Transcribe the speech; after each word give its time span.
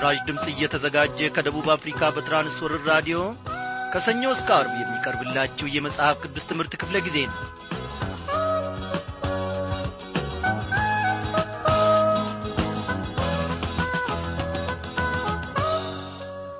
ይህ 0.00 0.04
ምስራች 0.04 0.26
ድምፅ 0.28 0.44
እየተዘጋጀ 0.50 1.18
ከደቡብ 1.36 1.66
አፍሪካ 1.72 2.08
በትራንስወርር 2.14 2.82
ራዲዮ 2.90 3.16
ከሰኞ 3.92 4.22
እስከ 4.34 4.48
አርብ 4.56 4.72
የሚቀርብላችሁ 4.76 5.66
የመጽሐፍ 5.70 6.16
ቅዱስ 6.22 6.44
ትምህርት 6.50 6.74
ክፍለ 6.80 6.96
ጊዜ 7.06 7.16
ነው። 7.26 7.36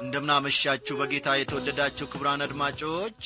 እንደምናመሻችሁ 0.03 0.97
በጌታ 1.01 1.39
የተወደዳችሁ 1.39 2.09
ክብራን 2.13 2.45
አድማጮች 2.47 3.23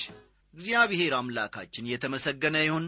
እግዚአብሔር 0.54 1.14
አምላካችን 1.20 1.90
የተመሰገነ 1.92 2.58
ይሁን። 2.64 2.86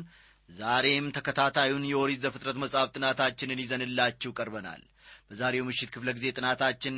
ዛሬም 0.48 1.08
ተከታታዩን 1.16 1.88
የኦሪት 1.88 2.22
ዘፍጥረት 2.24 2.58
መጽሐፍ 2.62 2.90
ጥናታችንን 2.96 3.62
ይዘንላችሁ 3.62 4.32
ቀርበናል 4.38 4.82
በዛሬው 5.30 5.66
ምሽት 5.68 5.90
ክፍለ 5.94 6.08
ጊዜ 6.16 6.26
ጥናታችን 6.36 6.96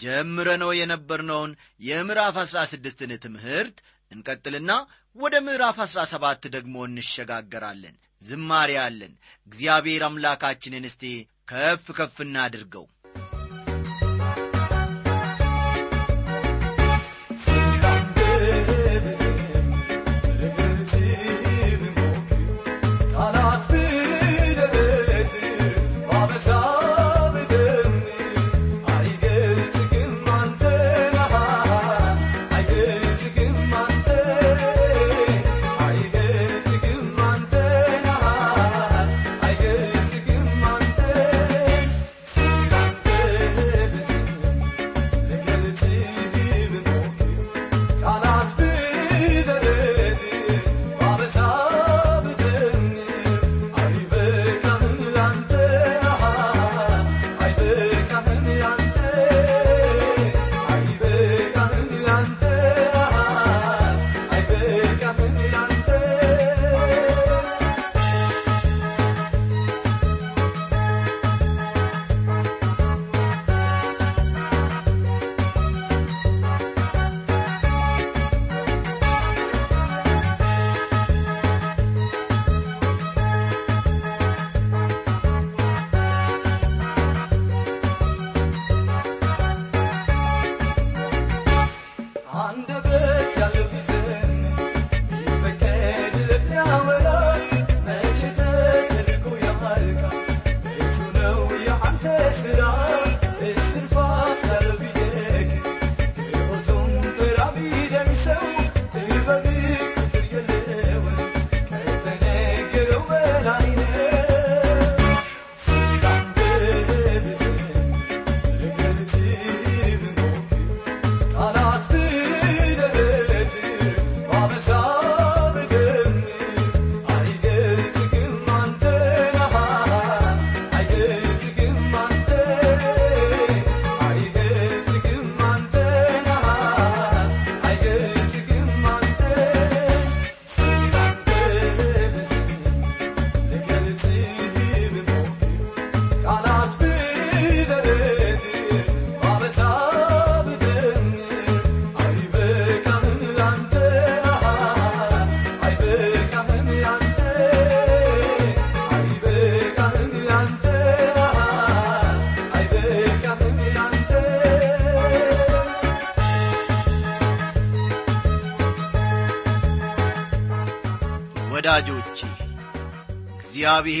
ጀምረነው 0.00 0.70
የነበርነውን 0.78 1.52
የምዕራፍ 1.80 2.36
አሥራ 2.42 2.60
ስድስትን 2.72 3.12
ትምህርት 3.24 3.76
እንቀጥልና 4.12 4.72
ወደ 5.16 5.34
ምዕራፍ 5.46 5.78
አሥራ 5.84 6.00
ሰባት 6.12 6.42
ደግሞ 6.54 6.76
እንሸጋገራለን። 6.88 7.96
ዝማሬ 8.22 8.70
አለን። 8.84 9.12
እግዚአብሔር 9.46 10.02
አምላካችንን 10.06 10.86
እስቴ 10.88 11.02
ከፍ 11.48 11.84
ከፍ 11.98 12.16
እናድርገው 12.24 12.86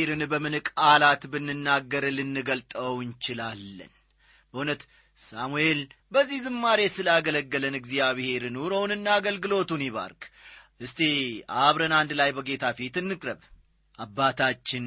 እግዚአብሔርን 0.00 0.22
በምን 0.30 0.54
ቃላት 0.70 1.22
ብንናገር 1.32 2.04
ልንገልጠው 2.16 2.92
እንችላለን? 3.04 3.90
በእውነት 4.54 4.82
ሳሙኤል 5.18 5.80
በዚህ 6.12 6.38
ዝማሬ 6.44 6.80
ስላገለገለን 6.96 7.74
እግዚአብሔር 7.78 8.42
ኑሮውንና 8.56 9.06
አገልግሎቱን 9.16 9.82
ይባርክ። 9.86 10.22
እስቲ 10.80 11.00
አብረን 11.62 11.94
አንድ 11.98 12.12
ላይ 12.20 12.30
በጌታ 12.36 12.70
ፊት 12.78 12.98
እንቅረብ። 13.02 13.40
አባታችን 13.98 14.86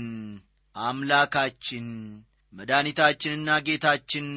አምላካችን 0.76 1.88
መድኃኒታችንና 2.54 3.60
ጌታችን 3.68 4.30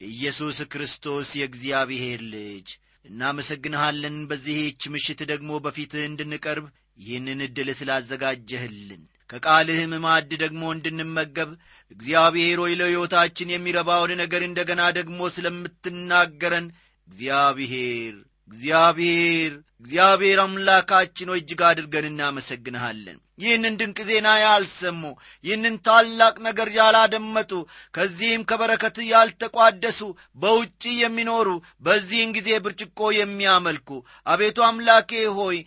ኢየሱስ 0.00 0.58
ክርስቶስ 0.72 1.30
የእግዚአብሔር 1.40 2.20
ልጅ። 2.34 2.68
እናመሰግንሃለን። 3.04 4.18
በዚህች 4.30 4.82
ምሽት 4.94 5.22
ደግሞ 5.32 5.52
በፊትህ 5.64 6.04
እንድንቀርብ 6.08 6.66
ይህንን 6.98 7.46
ዕድል 7.46 7.70
ስላዘጋጀህልን 7.78 9.04
ከቃልህም 9.30 9.92
ማዕድ 10.04 10.30
ደግሞ 10.42 10.62
እንድንመገብ 10.74 11.50
እግዚአብሔር 11.90 12.58
ሆይ 12.62 12.74
ለሕይወታችን 12.80 13.52
የሚረባውን 13.52 14.12
ነገር 14.20 14.42
እንደ 14.44 14.60
ገና 14.68 14.82
ደግሞ 14.98 15.20
ስለምትናገረን 15.36 16.66
እግዚአብሔር 17.08 18.14
እግዚአብሔር 18.50 19.52
እግዚአብሔር 19.82 20.38
አምላካችን 20.42 21.30
ሆይ 21.32 21.40
እጅግ 21.40 21.60
አድርገን 21.68 22.06
እናመሰግንሃለን። 22.08 23.18
ይህንን 23.38 23.74
ድንቅ 23.80 23.98
ዜና 24.08 24.28
ያልሰሙ 24.42 25.02
ይህንን 25.44 25.76
ታላቅ 25.86 26.34
ነገር 26.46 26.68
ያላደመጡ 26.74 27.52
ከዚህም 27.96 28.42
ከበረከት 28.50 28.96
ያልተቋደሱ 29.10 30.00
በውጭ 30.42 30.82
የሚኖሩ 30.98 31.48
በዚህን 31.86 32.34
ጊዜ 32.38 32.58
ብርጭቆ 32.66 33.10
የሚያመልኩ 33.18 33.88
አቤቱ 34.26 34.58
አምላኬ 34.68 35.10
ሆይ 35.38 35.58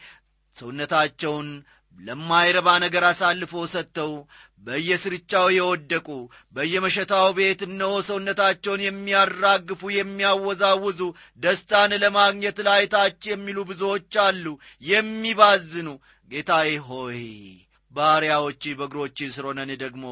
ሰውነታቸውን 0.58 1.50
ለማይረባ 2.00 2.70
ነገር 2.84 3.04
አሳልፎ 3.10 3.54
ሰጥተው 3.74 4.12
በየስርቻው 4.68 5.48
የወደቁ 5.56 6.08
በየመሸታው 6.56 7.28
ቤት 7.38 7.62
እነሆ 7.68 7.94
ሰውነታቸውን 8.10 8.84
የሚያራግፉ 8.86 9.82
የሚያወዛውዙ 9.96 11.02
ደስታን 11.44 11.94
ለማግኘት 12.04 12.60
ላይታች 12.68 13.20
የሚሉ 13.32 13.60
ብዙዎች 13.72 14.16
አሉ 14.26 14.46
የሚባዝኑ። 14.84 15.90
ጌታዬ 16.30 16.72
ሆይ 16.88 17.22
ባሪያዎች 17.92 18.64
በእግሮች 18.78 19.18
ስሮነን 19.34 19.72
ደግሞ 19.84 20.06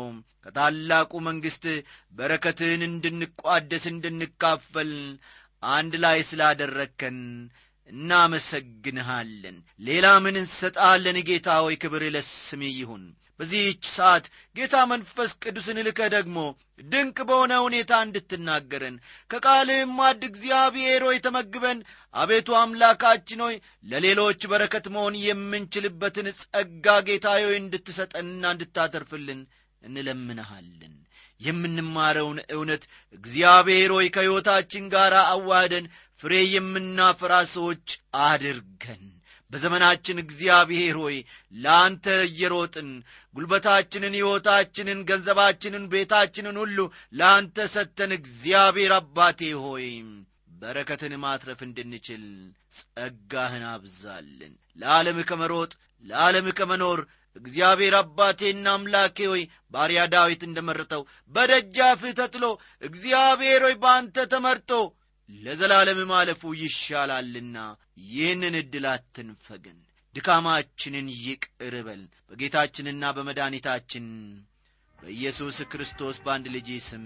ከታላቁ 0.44 1.12
መንግሥት 1.28 1.66
በረከትህን 2.18 2.82
እንድንቋደስ 2.88 3.86
እንድንካፈል 3.92 4.92
አንድ 5.72 5.94
ላይ 6.04 6.20
ስላደረግከን 6.30 7.18
እናመሰግንሃለን። 7.92 9.58
ሌላ 9.82 10.06
ምን 10.24 10.36
እንሰጣለን? 10.42 11.18
ጌታ 11.30 11.50
ሆይ 11.64 11.76
ክብር 11.82 12.04
ለስም 12.16 12.62
ይሁን። 12.72 13.04
በዚህች 13.40 13.84
ሰዓት 13.92 14.26
ጌታ 14.56 14.76
መንፈስ 14.90 15.32
ቅዱስን 15.44 15.78
ልከ 15.86 16.00
ደግሞ 16.16 16.38
ድንቅ 16.92 17.18
በሆነ 17.30 17.54
ሁኔታ 17.66 17.92
እንድትናገረን 18.06 18.96
ከቃልህም 19.30 19.92
ማድ 20.00 20.22
እግዚአብሔር 20.28 21.04
ሆይ 21.08 21.18
ተመግበን 21.26 21.80
አቤቱ 22.14 22.50
አምላካችን 22.60 23.42
ሆይ 23.46 23.56
ለሌሎች 23.92 24.42
በረከት 24.52 24.88
መሆን 24.96 25.16
የምንችልበትን 25.24 26.30
ጸጋ 26.40 26.98
ጌታ 27.10 27.28
ሆይ 27.40 27.58
እንድትሰጠንና 27.62 28.44
እንድታተርፍልን 28.56 29.42
እንለምንሃለን 29.82 30.96
የምንማረውን 31.42 32.40
እውነት 32.56 32.84
እግዚአብሔር 33.14 33.92
ሆይ 33.96 34.08
ከሕይወታችን 34.16 34.86
ጋር 34.94 35.14
አዋህደን 35.26 35.86
ፍሬ 36.24 36.34
የምናፈራ 36.52 37.34
ሰዎች 37.54 37.88
አድርገን። 38.26 39.04
በዘመናችን 39.52 40.22
እግዚአብሔር 40.24 40.96
ሆይ 41.02 41.16
ለአንተ 41.56 42.06
እየሮጥን 42.28 42.90
ጉልበታችንን 43.36 44.14
ሕይወታችንን 44.18 45.00
ገንዘባችንን 45.10 45.86
ቤታችንን 45.94 46.58
ሁሉ 46.62 46.78
ለአንተ 47.14 47.66
ሰጥተን 47.74 48.12
እግዚአብሔር 48.20 48.94
አባቴ 48.98 49.42
ሆይ 49.64 49.88
በረከትን 50.62 51.14
ማትረፍ 51.24 51.60
እንድንችል 51.68 52.24
ጸጋህን 52.78 53.64
አብዛልን። 53.72 54.54
ለዓለም 54.80 55.20
ከመሮጥ 55.30 55.72
ለዓለም 56.04 56.48
ከመኖር 56.60 57.00
እግዚአብሔር 57.36 57.94
አባቴና 58.00 58.68
አምላኬ 58.76 59.18
ሆይ 59.32 59.44
ባሪያ 59.74 60.02
ዳዊት 60.14 60.42
እንደመረጠው 60.48 61.04
በደጃፍህ 61.32 62.14
ተጥሎ 62.20 62.46
እግዚአብሔር 62.84 63.64
ሆይ 63.68 63.76
በአንተ 63.84 64.26
ተመርጦ 64.34 64.72
ለዘላለም 65.30 66.00
ማለፉ 66.10 66.42
ይሻላልና 66.62 67.58
ይህንን 68.10 68.56
ዕድል 68.62 68.86
አትንፈግን። 68.92 69.78
ድካማችንን 70.16 71.08
ይቅር 71.22 71.76
በጌታችንና 71.86 73.04
በመድኃኒታችን 73.18 74.08
በኢየሱስ 75.00 75.58
ክርስቶስ 75.72 76.18
በአንድ 76.26 76.48
ልጅ 76.56 76.70
ስም 76.88 77.06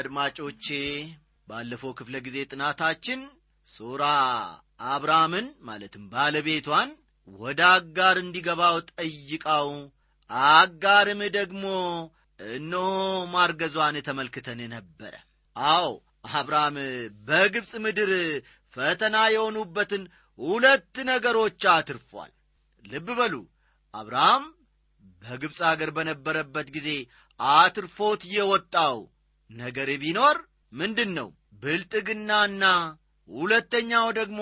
አድማጮቼ 0.00 0.66
ባለፈው 1.48 1.92
ክፍለ 1.98 2.16
ጊዜ 2.26 2.36
ጥናታችን 2.50 3.20
ሶራ 3.68 4.04
አብርሃምን 4.90 5.46
ማለትም 5.68 6.04
ባለቤቷን 6.12 6.90
ወደ 7.28 7.60
አጋር 7.74 8.16
እንዲገባው 8.22 8.76
ጠይቃው 8.92 9.68
አጋርም 10.52 11.20
ደግሞ 11.36 11.64
እነሆ 12.40 12.86
ማርገዟን 13.34 13.96
ተመልክተን 14.08 14.60
ነበረ። 14.74 15.14
አዎ 15.56 15.90
አብርሃም 16.34 16.76
በግብፅ 17.28 17.72
ምድር 17.84 18.10
ፈተና 18.76 19.16
የሆኑበትን 19.34 20.02
ሁለት 20.38 20.96
ነገሮች 21.10 21.62
አትርፏል። 21.74 22.32
ልብ 22.84 23.08
በሉ 23.18 23.34
አብርሃም 23.94 24.44
በግብፅ 25.22 25.58
አገር 25.70 25.90
በነበረበት 25.96 26.68
ጊዜ 26.76 26.88
አትርፎት 27.40 28.22
የወጣው 28.34 28.96
ነገር 29.50 29.88
ቢኖር 30.02 30.36
ምንድን 30.72 31.10
ነው 31.18 31.28
ብልጥግናና 31.62 32.64
ሁለተኛው 33.28 34.06
ደግሞ 34.18 34.40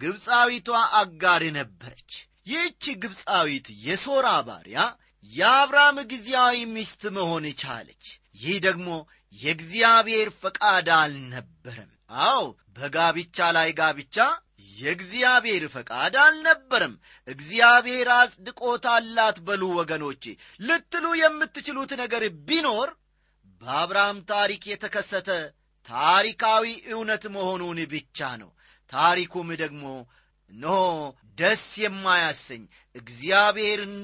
ግብፃዊቷ 0.00 0.68
አጋር 1.00 1.42
ነበረች። 1.56 2.12
ይህች 2.46 2.84
ግብፃዊት 3.02 3.66
የሶራ 3.86 4.28
ባሪያ 4.48 4.80
የአብርሃም 5.30 5.98
ጊዜያዊ 6.10 6.56
ሚስት 6.74 7.02
መሆን 7.16 7.44
ቻለች። 7.62 8.04
ይህ 8.42 8.56
ደግሞ 8.66 8.88
የእግዚአብሔር 9.34 10.28
ፈቃድ 10.42 10.88
አልነበረም። 10.98 11.90
አዎ 12.24 12.42
በጋብቻ 12.76 13.46
ላይ 13.56 13.70
ጋብቻ 13.78 14.16
የእግዚአብሔር 14.76 15.64
ፈቃድ 15.74 16.14
አልነበረም። 16.24 16.94
እግዚአብሔር 17.28 18.08
አጽድቆታላት 18.16 19.36
በሉ 19.46 19.62
ወገኖቼ። 19.78 20.24
ልትሉ 20.60 21.06
የምትችሉት 21.20 21.92
ነገር 22.02 22.24
ቢኖር 22.48 22.90
በአብርሃም 23.62 24.18
ታሪክ 24.30 24.62
የተከሰተ 24.68 25.28
ታሪካዊ 25.88 26.64
እውነት 26.92 27.24
መሆኑን 27.34 27.78
ብቻ 27.92 28.28
ነው። 28.42 28.50
ታሪኩም 28.92 29.48
ደግሞ 29.62 29.84
እነሆ 30.50 30.78
ደስ 31.38 31.64
የማያሰኝ 31.82 32.62
እግዚአብሔርን 32.94 33.94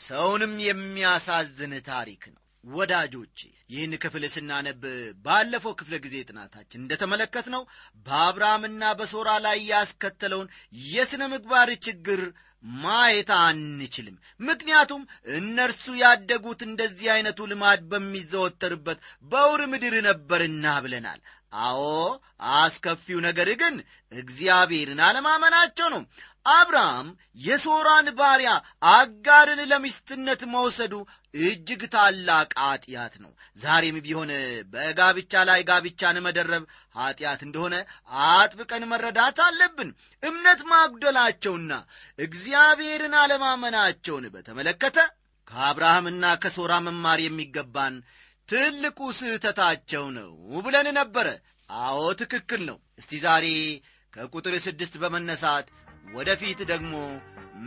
ሰውንም 0.00 0.54
የሚያሳዝን 0.66 1.74
ታሪክ 1.88 2.22
ነው። 2.32 2.38
ወዳጆቼ 2.64 3.38
ይህን 3.70 3.92
ክፍል 4.02 4.24
ስናነብ 4.34 4.82
ባለፈው 5.24 5.72
ክፍለ 5.80 5.94
ጊዜ 6.04 6.16
ጥናታችን 6.28 6.82
እንደተመለከት 6.82 7.46
ነው 7.54 7.62
በአብርሃምና 8.06 8.92
በሶራ 8.98 9.30
ላይ 9.46 9.58
ያስከተለውን 9.70 10.52
የሥነ 10.86 11.22
ምግባር 11.32 11.70
ችግር 11.86 12.20
ማየት 12.64 13.30
አንችልም። 13.38 14.16
ምክንያቱም 14.40 15.02
እነርሱ 15.36 15.84
ያደጉት 16.00 16.60
እንደዚህ 16.68 17.08
ዐይነቱ 17.14 17.46
ልማድ 17.50 17.80
በሚዘወተርበት 17.92 18.98
በውር 19.32 19.62
ምድር 19.72 19.94
ነበርና 20.08 20.74
ብለናል። 20.84 21.20
አዎ 21.62 21.80
አስከፊው 22.56 23.18
ነገር 23.26 23.48
ግን 23.62 23.74
እግዚአብሔርን 24.12 25.00
አለማመናቸው 25.06 25.88
ነው 25.94 26.02
አብርሃም 26.46 27.08
የሶራን 27.42 28.06
ባሪያ 28.18 28.52
አጋርን 28.92 29.60
ለሚስትነት 29.70 30.40
መውሰዱ 30.54 30.94
እጅግ 31.40 31.82
ታላቅ 31.92 32.48
ኀጢአት 32.62 33.14
ነው። 33.22 33.30
ዛሬም 33.58 33.96
ቢሆን 34.04 34.30
በጋብቻ 34.72 35.42
ላይ 35.50 35.60
ጋብቻን 35.68 36.18
መደረብ 36.26 36.64
ኀጢአት 36.96 37.42
እንደሆነ 37.46 37.74
አጥብቀን 38.26 38.84
መረዳት 38.92 39.38
አለብን። 39.46 39.90
እምነት 40.22 40.62
ማጉደላቸውና 40.72 41.72
እግዚአብሔርን 42.18 43.14
አለማመናቸውን 43.22 44.26
በተመለከተ 44.34 44.98
ከአብርሃምና 45.48 46.24
ከሶራ 46.42 46.72
መማር 46.84 47.20
የሚገባን 47.22 47.94
ትልቁ 48.48 49.00
ስህተታቸው 49.18 50.04
ነው 50.16 50.30
ብለን 50.64 50.88
ነበረ። 50.98 51.28
አዎ 51.68 52.00
ትክክል 52.20 52.62
ነው። 52.68 52.78
እስቲ 53.00 53.20
ዛሬ 53.24 53.46
ከቁጥር 54.14 54.54
ስድስት 54.64 54.94
በመነሳት 55.02 55.66
ወደፊት 56.04 56.60
ደግሞ 56.70 56.94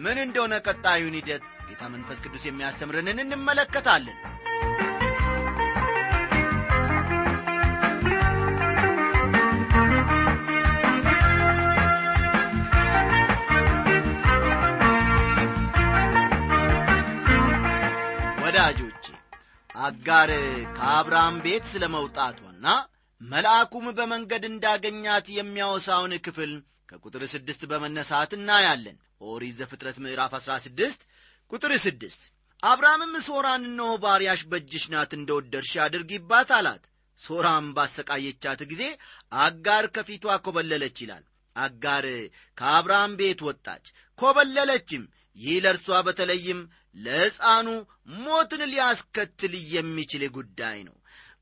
ምን 0.03 0.17
እንደሆነ 0.23 0.53
ቀጣዩን 0.67 1.17
ሂደት 1.19 1.43
ጌታ 1.69 1.83
መንፈስ 1.93 2.19
ቅዱስ 2.25 2.43
የሚያስተምረንን 2.47 3.21
እንመለከታለን። 3.23 4.17
ወዳጆቼ 18.41 19.05
አጋር 19.69 20.29
ከአብርሃም 20.77 21.35
ቤት 21.45 21.65
ስለ 21.71 21.85
መውጣቷና 21.95 22.65
መልአኩም 23.21 23.85
በመንገድ 23.97 24.43
እንዳገኛት 24.49 25.27
የሚያወሳውን 25.35 26.13
ክፍል 26.25 26.51
ከቁጥር 26.95 27.23
ስድስት 27.31 27.61
በመነሳት 27.69 28.31
እናያለን። 28.37 28.97
ኦሪት 29.27 29.55
ዘፍጥረት 29.59 29.97
ምዕራፍ 30.03 30.33
አሥራ 30.37 30.53
ስድስት 30.65 31.01
ቁጥር 31.51 31.71
ስድስት 31.85 32.21
አብርሃምም 32.63 33.13
ሶራን 33.25 33.63
እነሆ 33.69 33.89
ባሪያሽ 34.03 34.41
በእጅሽ 34.51 34.85
ናት 34.93 35.11
እንደ 35.17 35.29
ወደድሽ 35.37 35.71
አድርጊባት 35.85 36.49
አላት። 36.57 36.83
ሶራም 37.19 37.65
ባሰቃየቻት 37.75 38.61
ጊዜ 38.71 38.83
አጋር 39.43 39.85
ከፊቷ 39.95 40.35
ኮበለለች 40.45 40.97
ይላል። 41.03 41.23
አጋር 41.55 42.05
ከአብርሃም 42.57 43.13
ቤት 43.19 43.41
ወጣች 43.47 43.85
ኮበለለችም። 44.19 45.03
ይህ 45.37 45.55
ለእርሷ 45.63 45.97
በተለይም 46.07 46.59
ለሕፃኑ 46.97 47.67
ሞትን 48.19 48.61
ሊያስከትል 48.71 49.53
የሚችል 49.73 50.23
ጉዳይ 50.37 50.77
ነው። 50.87 50.95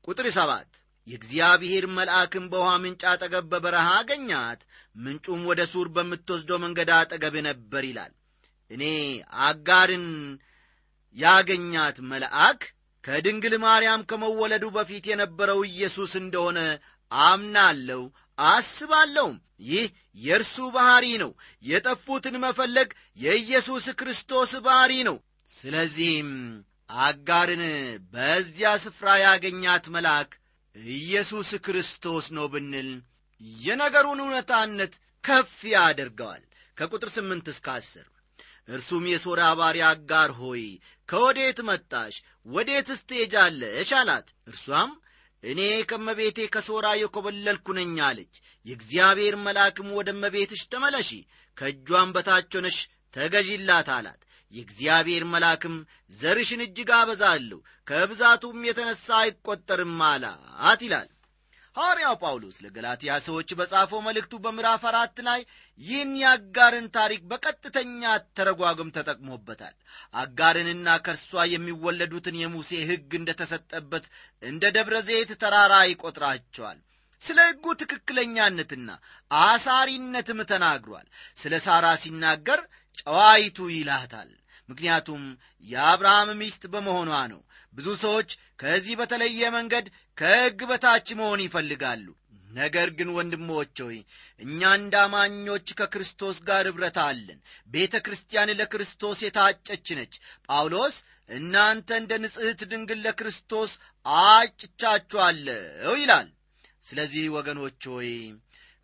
ቁጥር 0.06 0.26
ሰባት 0.36 0.70
የእግዚአብሔር 1.06 1.84
መልአክም 1.96 2.44
በውሃ 2.52 2.70
ምንጭ 2.82 3.02
አጠገብ 3.10 3.46
በበረሃ 3.52 3.88
አገኛት 3.98 4.60
ምንጩም 4.96 5.40
ወደ 5.50 5.60
ሱር 5.72 5.88
በምትወስደው 5.94 6.58
መንገድ 6.64 6.90
አጠገብ 6.96 7.34
ነበር 7.48 7.84
ይላል። 7.88 8.12
እኔ 8.70 8.84
አጋርን 9.46 10.06
ያገኛት 11.16 11.96
መልአክ 12.10 12.60
ከድንግል 13.04 13.54
ማርያም 13.64 14.04
ከመወለዱ 14.10 14.64
በፊት 14.76 15.04
የነበረው 15.10 15.60
ኢየሱስ 15.70 16.12
እንደሆነ 16.22 16.58
አምናለሁ 17.12 18.02
አስባለሁም። 18.48 19.34
ይህ 19.68 19.84
የእርሱ 20.18 20.56
ባሕሪ 20.74 21.06
ነው። 21.22 21.30
የጠፉትን 21.64 22.36
መፈለግ 22.44 22.88
የኢየሱስ 23.18 23.84
ክርስቶስ 24.00 24.52
ባሕሪ 24.64 24.94
ነው። 25.08 25.18
ስለዚህም 25.50 26.30
አጋርን 27.02 27.62
በዚያ 28.14 28.72
ስፍራ 28.82 29.08
ያገኛት 29.24 29.84
መልአክ 29.94 30.32
ኢየሱስ 30.76 31.50
ክርስቶስ 31.64 32.26
ነው 32.36 32.46
ብንል 32.52 32.90
የነገሩን 33.60 34.20
እውነታነት 34.24 34.92
ከፍ 35.24 35.54
ያደርገዋል። 35.72 36.42
ከቁጥር 36.76 37.10
ስምንት 37.14 37.46
እስከ 37.52 37.66
አስር 37.74 38.06
እርሱም 38.68 39.04
የሶርያ 39.10 39.46
ባሪያ 39.58 39.86
አጋር 39.94 40.30
ሆይ 40.38 40.62
ከወዴት 41.08 41.58
መጣሽ? 41.68 42.14
ወዴትስ 42.46 43.00
ትሄጃለሽ? 43.08 43.90
አላት። 43.98 44.26
እርሷም 44.48 44.90
እኔ 45.42 45.60
ከመቤቴ 45.90 46.38
ከሶራ 46.54 46.86
የኰበለልኩ 46.96 47.66
ነኝ 47.78 47.96
አለች። 48.06 48.34
የእግዚአብሔር 48.66 49.34
መልአክም 49.46 49.88
ወደ 49.98 50.10
መቤትሽ 50.22 50.62
ተመለሺ 50.72 51.10
ከእጇም 51.56 52.12
በታች 52.14 52.52
ሆነሽ 52.56 52.78
ተገዢላት 53.14 53.88
አላት 53.96 54.20
የእግዚአብሔር 54.54 55.24
መልአክም 55.30 55.76
ዘርሽን 56.14 56.62
እጅግ 56.64 56.90
አበዛለሁ 56.96 57.58
ከብዛቱም 57.86 58.60
የተነሣ 58.66 59.06
አይቈጠርም 59.20 59.98
አላት 60.08 60.82
ይላል። 60.84 61.08
ሐዋርያው 61.76 62.14
ጳውሎስ 62.20 62.56
ለገላትያ 62.64 63.12
ሰዎች 63.24 63.48
በጻፈው 63.58 64.00
መልእክቱ 64.04 64.34
በምዕራፍ 64.42 64.82
አራት 64.90 65.16
ላይ 65.28 65.40
ይህን 65.80 66.12
የአጋርን 66.20 66.86
ታሪክ 66.96 67.22
በቀጥተኛ 67.30 68.02
ተረጓግም 68.36 68.92
ተጠቅሞበታል። 68.96 69.74
አጋርንና 70.14 70.88
ከእርሷ 71.04 71.46
የሚወለዱትን 71.52 72.38
የሙሴ 72.40 72.70
ሕግ 72.90 73.10
እንደ 73.20 73.32
ተሰጠበት 73.40 74.06
እንደ 74.42 74.70
ደብረ 74.76 74.98
ዘይት 75.08 75.32
ተራራ 75.42 75.74
ይቈጥራቸዋል። 75.88 76.78
ስለ 77.22 77.40
ሕጉ 77.48 77.66
ትክክለኛነትና 77.80 78.88
አሳሪነትም 79.30 80.40
ተናግሯል። 80.48 81.06
ስለ 81.38 81.54
ሳራ 81.66 81.86
ሲናገር 82.02 82.62
ጨዋይቱ 83.00 83.58
ይላታል 83.72 84.30
ምክንያቱም 84.68 85.22
የአብርሃም 85.64 86.30
ሚስት 86.38 86.62
በመሆኗ 86.72 87.10
ነው። 87.32 87.40
ብዙ 87.74 87.88
ሰዎች 88.02 88.30
ከዚህ 88.58 88.94
በተለየ 89.00 89.50
መንገድ 89.50 89.86
ከሕግ 90.18 90.60
በታች 90.70 91.08
መሆን 91.20 91.40
ይፈልጋሉ። 91.44 92.06
ነገር 92.54 92.88
ግን 92.98 93.08
ወንድሞች 93.16 93.76
ሆይ 93.84 93.96
እኛ 94.40 94.60
እንደ 94.74 94.96
ከክርስቶስ 95.78 96.36
ጋር 96.48 96.64
ኅብረት 96.70 96.98
አለን። 97.04 97.38
ቤተ 97.70 97.94
ክርስቲያን 98.04 98.52
ለክርስቶስ 98.60 99.18
የታጨች 99.24 99.88
ነች። 99.98 100.14
ጳውሎስ 100.48 100.96
እናንተ 101.30 101.88
እንደ 102.00 102.12
ንጽሕት 102.22 102.60
ድንግል 102.70 103.00
ለክርስቶስ 103.06 103.70
አጭቻችኋለሁ 104.06 105.94
ይላል። 105.96 106.28
ስለዚህ 106.84 107.24
ወገኖች 107.36 107.82
ሆይ 107.90 108.10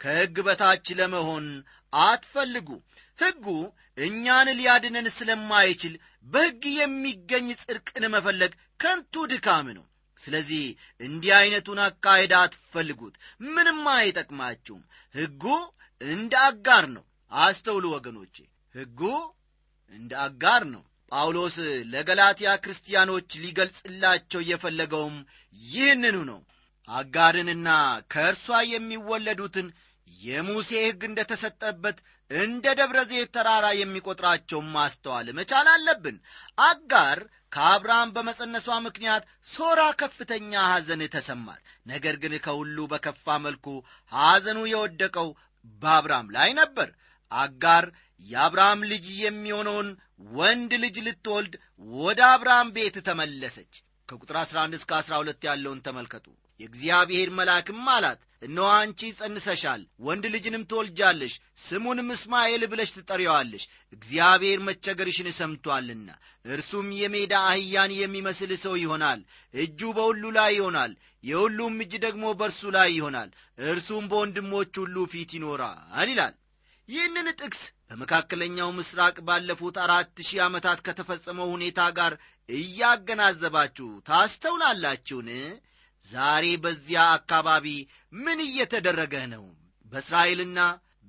ከሕግ 0.00 0.36
በታች 0.46 0.86
ለመሆን 0.98 1.46
አትፈልጉ። 1.92 2.68
ሕጉ 3.18 3.46
እኛን 3.98 4.48
ሊያድነን 4.58 5.08
ስለማይችል 5.16 5.94
በሕግ 6.26 6.62
የሚገኝ 6.76 7.48
ጽድቅን 7.62 8.04
መፈለግ 8.14 8.52
ከንቱ 8.80 9.24
ድካም 9.32 9.66
ነው። 9.76 9.84
ስለዚህ 10.18 10.64
እንዲህ 11.00 11.32
ዐይነቱን 11.36 11.78
አካሄድ 11.84 12.32
አትፈልጉት። 12.38 13.14
ምንም 13.48 13.82
አይጠቅማችሁም። 13.94 14.82
ሕጉ 15.14 15.44
እንደ 16.00 16.32
አጋር 16.48 16.84
ነው። 16.96 17.04
አስተውሉ 17.32 17.84
ወገኖቼ 17.94 18.36
ሕጉ 18.74 19.00
እንደ 19.94 20.12
አጋር 20.24 20.62
ነው። 20.74 20.82
ጳውሎስ 21.12 21.56
ለገላትያ 21.92 22.50
ክርስቲያኖች 22.64 23.30
ሊገልጽላቸው 23.42 24.40
የፈለገውም 24.50 25.16
ይህንኑ 25.66 26.16
ነው። 26.30 26.40
አጋርንና 26.88 27.68
ከእርሷ 28.12 28.46
የሚወለዱትን 28.70 29.66
የሙሴ 30.20 30.70
ሕግ 30.84 31.02
እንደ 31.08 31.20
ተሰጠበት 31.30 31.98
እንደ 32.30 32.66
ደብረ 32.78 32.98
ዘይት 33.10 33.30
ተራራ 33.36 33.66
የሚቈጥራቸውን 33.76 34.66
ማስተዋል 34.74 35.28
መቻል 35.38 35.68
አለብን። 35.72 36.16
አጋር 36.64 37.18
ከአብርሃም 37.52 38.12
በመጸነሷ 38.16 38.68
ምክንያት 38.84 39.22
ሶራ 39.52 39.80
ከፍተኛ 40.00 40.52
ሐዘን 40.68 41.02
ተሰማት። 41.14 41.60
ነገር 41.86 42.16
ግን 42.22 42.34
ከሁሉ 42.44 42.78
በከፋ 42.92 43.38
መልኩ 43.46 43.66
ሐዘኑ 44.12 44.60
የወደቀው 44.72 45.30
በአብርሃም 45.82 46.28
ላይ 46.36 46.52
ነበር። 46.60 46.90
አጋር 47.30 47.84
የአብርሃም 48.26 48.80
ልጅ 48.90 49.06
የሚሆነውን 49.24 49.88
ወንድ 50.32 50.72
ልጅ 50.82 50.96
ልትወልድ 51.06 51.54
ወደ 51.98 52.20
አብርሃም 52.32 52.70
ቤት 52.76 52.96
ተመለሰች። 53.06 53.72
ከቁጥር 54.08 54.36
11 54.40 54.78
እስከ 54.78 54.92
12 55.00 55.46
ያለውን 55.48 55.82
ተመልከቱ 55.86 56.26
የእግዚአብሔር 56.60 57.28
መልአክም 57.38 57.86
አላት 57.94 58.18
እነሆ 58.42 58.66
አንቺ 58.76 59.00
ጸንሰሻል 59.18 59.82
ወንድ 60.06 60.24
ልጅንም 60.34 60.66
ትወልጃለሽ 60.70 61.32
ስሙንም 61.64 62.08
እስማኤል 62.14 62.62
ብለሽ 62.72 62.90
ትጠሪዋለሽ 62.96 63.64
እግዚአብሔር 63.92 64.58
መቸገርሽን 64.68 65.28
ሰምቶአልና 65.38 66.08
እርሱም 66.46 66.88
የሜዳ 66.98 67.34
አህያን 67.48 67.92
የሚመስል 67.96 68.52
ሰው 68.64 68.74
ይሆናል 68.82 69.20
እጁ 69.54 69.90
በሁሉ 69.96 70.24
ላይ 70.38 70.52
ይሆናል 70.58 70.92
የሁሉም 71.24 71.74
እጅ 71.84 71.94
ደግሞ 72.04 72.26
በእርሱ 72.38 72.62
ላይ 72.76 72.90
ይሆናል 72.96 73.30
እርሱም 73.66 74.04
በወንድሞች 74.12 74.72
ሁሉ 74.82 75.06
ፊት 75.12 75.32
ይኖራል 75.36 76.08
ይላል። 76.10 76.34
ይህንን 76.88 77.26
ጥቅስ 77.40 77.60
በመካከለኛው 77.88 78.68
ምስራቅ 78.76 79.16
ባለፉት 79.26 79.76
አራት 79.82 80.14
ሺህ 80.28 80.40
ዓመታት 80.46 80.78
ከተፈጸመው 80.86 81.48
ሁኔታ 81.52 81.80
ጋር 81.98 82.12
እያገናዘባችሁ 82.48 83.88
ታስተውላላችሁን 84.08 85.28
ዛሬ 86.04 86.44
በዚያ 86.62 87.00
አካባቢ 87.16 87.66
ምን 88.16 88.38
እየተደረገ 88.46 89.14
ነው? 89.32 89.44
በእስራኤልና 89.92 90.60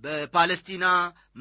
በፓለስቲና 0.03 0.85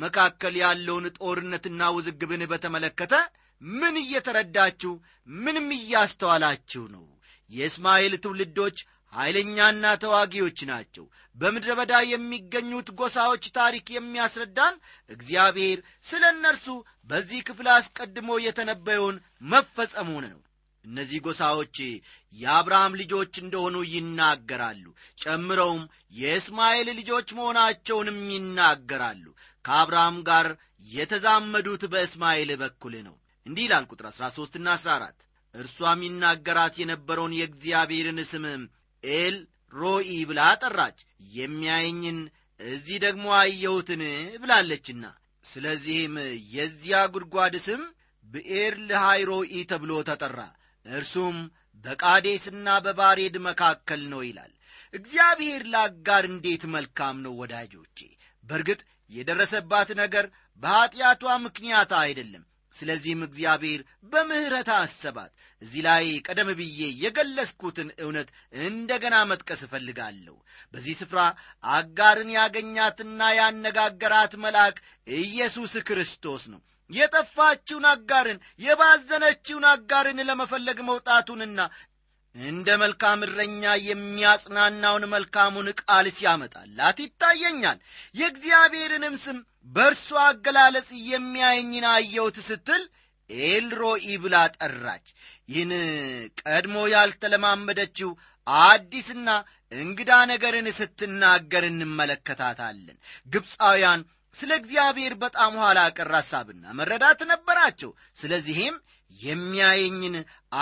መካከል 0.02 0.54
ያለውን 0.62 1.06
ጦርነትና 1.18 1.82
ውዝግብን 1.96 2.42
በተመለከተ 2.50 3.14
ምን 3.62 3.94
እየተረዳችሁ 4.02 4.92
ምንም 5.38 5.68
እያስተዋላችሁ 5.78 6.82
ነው? 6.94 7.04
የእስማኤል 7.50 8.14
ትውልዶች 8.24 8.78
ኃይለኛና 9.12 9.84
ተዋጊዎች 10.02 10.58
ናቸው። 10.70 11.04
በምድረ 11.36 11.70
በዳ 11.78 11.94
የሚገኙት 12.10 12.88
ጎሳዎች 13.00 13.44
ታሪክ 13.56 13.86
የሚያስረዳን 13.90 14.74
እግዚአብሔር 15.10 15.78
ስለ 16.04 16.22
እነርሱ 16.34 16.66
በዚህ 17.10 17.40
ክፍል 17.48 17.68
አስቀድሞ 17.76 18.38
የተነበየውን 18.44 19.16
መፈጸሙን 19.52 20.26
ነው 20.32 20.40
እነዚህ 20.84 21.18
ጎሳዎች 21.24 21.76
የአብርሃም 22.32 22.92
ልጆች 23.00 23.32
እንደሆኑ 23.42 23.76
ይናገራሉ። 23.92 24.84
ጨምረውም 25.18 25.82
የእስማኤል 26.14 26.88
ልጆች 27.00 27.28
መሆናቸውንም 27.38 28.20
ይናገራሉ። 28.34 29.24
ከአብርሃም 29.64 30.18
ጋር 30.28 30.46
የተዛመዱት 30.88 31.82
በእስማኤል 31.92 32.50
በኩል 32.60 32.94
ነው። 33.08 33.16
እንዲህ 33.46 33.64
ይላል 33.66 33.84
ቁጥር 33.90 34.06
13 34.12 34.58
ና 34.60 34.74
14 34.78 35.26
እርሷም 35.54 36.00
ይናገራት 36.06 36.74
የነበረውን 36.80 37.36
የእግዚአብሔርን 37.36 38.20
ስም 38.30 38.44
ኤል 39.04 39.36
ሮኢ 39.72 40.10
ብላ 40.28 40.40
ጠራች። 40.62 40.98
የሚያየኝን 41.34 42.18
እዚህ 42.60 42.96
ደግሞ 43.04 43.26
አየሁትን 43.38 44.02
ብላለችና 44.42 45.04
ስለዚህም 45.44 46.14
የዚያ 46.54 46.96
ጉድጓድ 47.14 47.54
ስም 47.66 47.82
ብኤር 48.26 48.74
ለሃይሮኢ 48.88 49.52
ተብሎ 49.70 49.92
ተጠራ 50.08 50.40
እርሱም 50.86 51.36
በቃዴስና 51.84 52.68
በባሬድ 52.84 53.36
መካከል 53.46 54.02
ነው 54.12 54.20
ይላል። 54.26 54.52
እግዚአብሔር 54.94 55.62
ለአጋር 55.72 56.24
እንዴት 56.30 56.62
መልካም 56.74 57.16
ነው 57.24 57.32
ወዳጆቼ! 57.40 57.98
በእርግጥ 58.44 58.80
የደረሰባት 59.10 59.90
ነገር 60.00 60.26
በኀጢአቷ 60.62 61.24
ምክንያት 61.44 61.92
አይደለም። 62.00 62.44
ስለዚህም 62.74 63.22
እግዚአብሔር 63.26 63.80
በምሕረት 64.10 64.68
አሰባት። 64.76 65.30
እዚህ 65.62 65.80
ላይ 65.86 66.04
ቀደም 66.26 66.50
ብዬ 66.58 66.80
የገለጽኩትን 67.02 67.88
እውነት 68.04 68.28
እንደገና 68.62 69.16
መጥቀስ 69.30 69.62
እፈልጋለሁ። 69.66 70.36
በዚህ 70.72 70.94
ስፍራ 71.00 71.20
አጋርን 71.72 72.30
ያገኛትና 72.36 73.30
ያነጋገራት 73.38 74.34
መልአክ 74.44 74.76
ኢየሱስ 75.20 75.74
ክርስቶስ 75.88 76.44
ነው 76.52 76.60
የጠፋችውን 76.90 77.86
አጋርን 77.90 78.38
የባዘነችውን 78.60 79.66
አጋርን 79.70 80.20
ለመፈለግ 80.28 80.78
መውጣቱንና 80.88 81.60
እንደ 82.34 82.68
መልካም 82.82 83.20
እረኛ 83.26 83.62
የሚያጽናናውን 83.86 85.04
መልካሙን 85.14 85.68
ቃል 85.80 86.06
ሲያመጣላት 86.18 86.98
ይታየኛል። 87.04 87.78
የእግዚአብሔርንም 88.14 89.14
ስም 89.24 89.38
በእርሷ 89.70 90.08
አገላለጽ 90.26 90.88
የሚያየኝን 91.08 91.86
አየሁት 91.92 92.36
ስትል 92.46 92.82
ኤልሮኢ 93.30 94.06
ብላ 94.22 94.36
ጠራች። 94.56 95.06
ይህን 95.48 95.72
ቀድሞ 96.42 96.76
ያልተለማመደችው 96.92 98.10
አዲስና 98.46 99.28
እንግዳ 99.72 100.12
ነገርን 100.30 100.68
ስትናገር 100.78 101.64
እንመለከታታለን። 101.68 102.96
ግብፃውያን 103.26 104.00
ስለ 104.34 104.50
እግዚአብሔር 104.60 105.14
በጣም 105.22 105.52
ኋላ 105.62 105.80
ቀር 105.96 106.12
ሐሳብና 106.16 106.64
መረዳት 106.78 107.20
ነበራቸው። 107.30 107.90
ስለዚህም 108.16 108.76
የሚያየኝን 109.20 110.16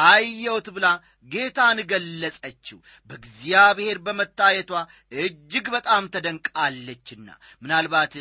አየውት 0.05 0.69
ብላ 0.77 0.87
ጌታን 1.29 1.79
ገለጸችው። 1.91 2.79
በእግዚአብሔር 3.11 3.99
በመታየቷ 4.07 4.71
እጅግ 5.19 5.67
በጣም 5.77 6.09
ተደንቃለችና 6.15 7.29
ምናልባት 7.63 8.15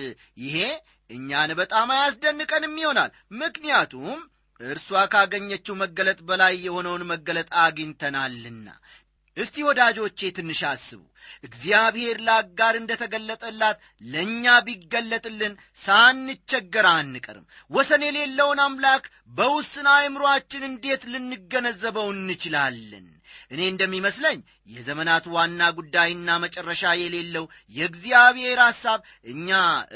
ይሄ 0.44 0.58
እኛን 1.10 1.52
በጣም 1.60 1.90
አያስደንቀንም 1.96 2.76
ይሆናል። 2.82 3.12
ምክንያቱም 3.42 4.20
እርሷ 4.60 5.00
ካገኘችው 5.12 5.76
መገለጥ 5.82 6.20
በላይ 6.30 6.54
የሆነውን 6.64 7.04
መገለጥ 7.12 7.50
አግኝተናልና 7.64 8.68
እስቲ 9.38 9.56
ወዳጆቼ 9.68 10.30
ትንሽ 10.36 10.60
አስቡ። 10.70 11.02
እግዚአብሔር 11.44 12.18
ለአጋር 12.28 12.74
እንደ 12.80 12.92
ተገለጠላት 13.02 13.78
ለእኛ 14.06 14.46
ቢገለጥልን 14.68 15.54
ሳንቸገር 15.82 16.88
አንቀርም። 16.94 17.46
ወሰን 17.72 18.04
የሌለውን 18.08 18.62
አምላክ 18.66 19.04
በውስን 19.38 19.88
አእምሮአችን 19.94 20.64
እንዴት 20.70 21.04
ልንገነዘበው 21.14 22.10
እንችላለን? 22.16 23.06
እኔ 23.52 23.62
እንደሚመስለኝ 23.72 24.40
የዘመናት 24.70 25.26
ዋና 25.34 25.62
ጉዳይና 25.78 26.30
መጨረሻ 26.44 26.84
የሌለው 27.00 27.46
የእግዚአብሔር 27.76 28.60
ሐሳብ 28.66 29.00
እኛ 29.26 29.50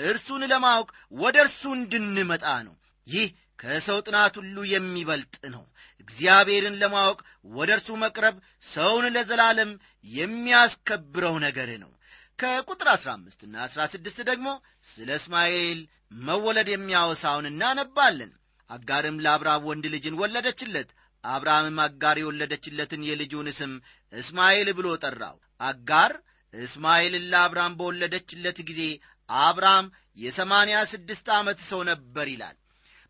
እርሱን 0.05 0.43
ለማወቅ 0.51 0.89
ወደ 1.15 1.37
እርሱ 1.45 1.63
እንድንመጣ 1.77 2.45
ነው። 2.67 2.75
ይህ 3.07 3.27
ከሰው 3.59 3.99
ጥናት 4.05 4.35
ሁሉ 4.39 4.57
የሚበልጥ 4.69 5.35
ነው 5.55 5.63
እግዚአብሔርን 6.01 6.77
ለማወቅ 6.81 7.19
ወደ 7.55 7.69
እርሱ 7.77 7.89
መቅረብ 8.03 8.35
ሰውን 8.69 9.05
ለዘላለም 9.15 9.71
የሚያስከብረው 10.07 11.35
ነገር 11.45 11.69
ነው። 11.83 11.91
ከቁጥር 12.39 12.87
15 12.93 13.43
ና 13.47 13.65
16 13.67 14.21
ደግሞ 14.29 14.47
ስለ 14.91 15.09
እስማኤል 15.19 15.79
መወለድ 16.21 16.69
የሚያወሳውን 16.71 17.49
እናነባለን። 17.51 18.31
አጋርም 18.69 19.21
ለአብርሃም 19.23 19.65
ወንድ 19.69 19.85
ልጅን 19.93 20.19
ወለደችለት። 20.21 20.89
አብርሃምም 21.23 21.77
አጋር 21.85 22.17
የወለደችለትን 22.19 23.01
የልጁን 23.07 23.47
ስም 23.57 23.73
እስማኤል 24.13 24.69
ብሎ 24.77 24.87
ጠራው። 25.03 25.35
አጋር 25.61 26.11
እስማኤልን 26.53 27.27
ለአብርሃም 27.31 27.75
በወለደችለት 27.79 28.57
ጊዜ 28.69 28.81
አብርሃም 29.29 29.85
የሰማንያ 30.17 30.77
ስድስት 30.93 31.27
ዓመት 31.35 31.59
ሰው 31.69 31.81
ነበር 31.91 32.27
ይላል። 32.33 32.57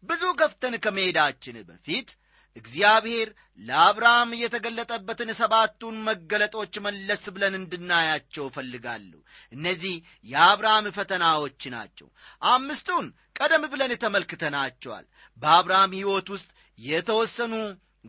ብዙ 0.03 0.23
ገፍተን 0.41 0.75
ከመሄዳችን 0.83 1.55
በፊት 1.69 2.09
እግዚአብሔር 2.55 3.29
ለአብርሃም 3.59 4.29
የተገለጠበትን 4.39 5.29
ሰባቱን 5.39 5.95
መገለጦች 6.07 6.73
መለስ 6.85 7.23
ብለን 7.35 7.53
እንድናያቸው 7.59 8.45
እፈልጋለሁ። 8.47 9.19
እነዚህ 9.53 9.95
የአብርሃም 10.27 10.87
ፈተናዎች 10.97 11.61
ናቸው። 11.75 12.07
አምስቱን 12.49 13.07
ቀደም 13.35 13.63
ብለን 13.73 13.93
ተመልክተናቸዋል። 14.03 15.05
በአብርሃም 15.41 15.95
ሕይወት 15.97 16.27
ውስጥ 16.35 16.49
የተወሰኑ 16.79 17.53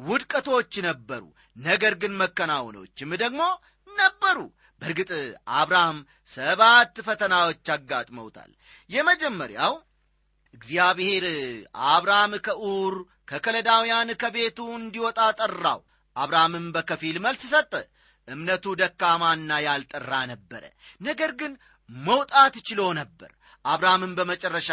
ውድቀቶች 0.02 0.74
ነበሩ 0.86 1.22
ነገር 1.62 1.94
ግን 2.02 2.12
መከናወኖችም 2.20 3.10
ደግሞ 3.22 3.42
ነበሩ። 3.88 4.38
በእርግጥ 4.82 5.10
አብርሃም 5.56 5.98
ሰባት 6.32 6.94
ፈተናዎች 7.06 7.66
አጋጥመውታል። 7.74 8.52
የመጀመሪያው 8.90 9.74
እግዚአብሔር 10.54 11.24
አብርሃም 11.88 12.32
ከኡር 12.46 12.94
ከከለዳውያን 13.32 14.10
ከቤቱ 14.22 14.58
እንዲወጣ 14.76 15.18
ጠራው። 15.38 15.80
አብርሃምም 16.16 16.66
በከፊል 16.74 17.16
መልስ 17.24 17.42
ሰጠ። 17.52 17.72
እምነቱ 18.28 18.64
ደካማና 18.80 19.50
ያልጠራ 19.64 20.10
ነበረ 20.32 20.64
ነገር 21.00 21.30
ግን 21.40 21.52
መውጣት 21.90 22.54
ችሎ 22.68 22.80
ነበር። 22.98 23.30
አብርሃምም 23.64 24.12
በመጨረሻ 24.18 24.68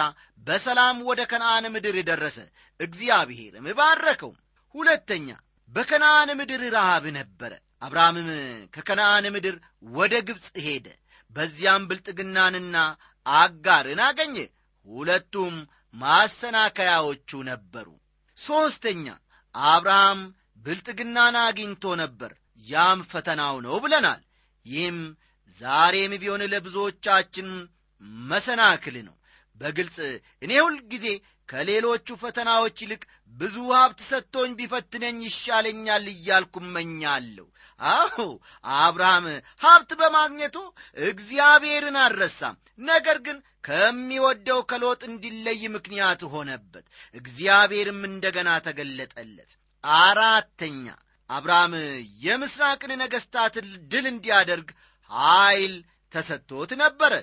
በሰላም 0.47 0.97
ወደ 1.09 1.21
ከነአን 1.31 1.65
ምድር 1.73 1.95
ደረሰ። 2.09 2.37
እግዚአብሔርም 2.79 3.67
ባረከው። 3.79 4.31
ሁለተኛ 4.75 5.27
በከነአን 5.71 6.29
ምድር 6.39 6.61
ረሃብ 6.75 7.05
ነበረ። 7.17 7.51
አብርሃምም 7.81 8.29
ከከነአን 8.75 9.25
ምድር 9.35 9.55
ወደ 9.97 10.13
ግብፅ 10.27 10.47
ሄደ። 10.65 10.87
በዚያም 11.31 11.83
ብልጥግናንና 11.89 12.75
አጋርን 13.25 14.01
አገኘ። 14.07 14.35
ሁለቱም 14.87 15.55
ማሰናከያዎቹ 15.95 17.29
ነበሩ 17.49 17.87
ሦስተኛ 18.39 19.05
አብርሃም 19.55 20.19
ብልጥግናን 20.65 21.35
አግኝቶ 21.43 21.83
ነበር። 22.01 22.31
ያም 22.65 22.99
ፈተናው 23.11 23.55
ነው 23.65 23.75
ብለናል። 23.83 24.21
ይህም 24.65 24.97
ዛሬም 25.61 26.13
ቢሆን 26.21 26.41
ለብዙዎቻችን 26.53 27.47
መሰናክል 28.29 28.95
ነው። 29.07 29.15
በግልጽ 29.59 29.97
እኔ 30.43 30.51
ሁልጊዜ 30.65 31.05
ከሌሎቹ 31.49 32.07
ፈተናዎች 32.21 32.77
ይልቅ 32.83 33.01
ብዙ 33.33 33.55
ሀብት 33.73 33.99
ሰጥቶኝ 34.09 34.51
ቢፈትነኝ 34.59 35.17
ይሻለኛል 35.27 36.05
እያልኩ 36.13 36.53
እመኛለሁ 36.63 37.45
አዎ 37.79 38.17
አብርሃም 38.79 39.25
ሀብት 39.61 39.91
በማግኘቱ 39.99 40.57
እግዚአብሔርን 41.05 41.97
አልረሳም። 42.01 42.55
ነገር 42.81 43.17
ግን 43.25 43.37
ከሚወደው 43.67 44.59
ከሎጥ 44.69 45.01
እንዲለይ 45.09 45.61
ምክንያት 45.75 46.21
ሆነበት። 46.33 46.85
እግዚአብሔርም 47.15 48.01
እንደገና 48.09 48.49
ተገለጠለት። 48.67 49.51
አራተኛ 49.83 50.85
አብርሃም 51.29 51.73
የምስራቅን 52.23 52.91
ነገሥታት 53.01 53.55
ድል 53.91 54.05
እንዲያደርግ 54.11 54.69
ኀይል 55.11 55.75
ተሰጥቶት 56.13 56.71
ነበረ። 56.81 57.13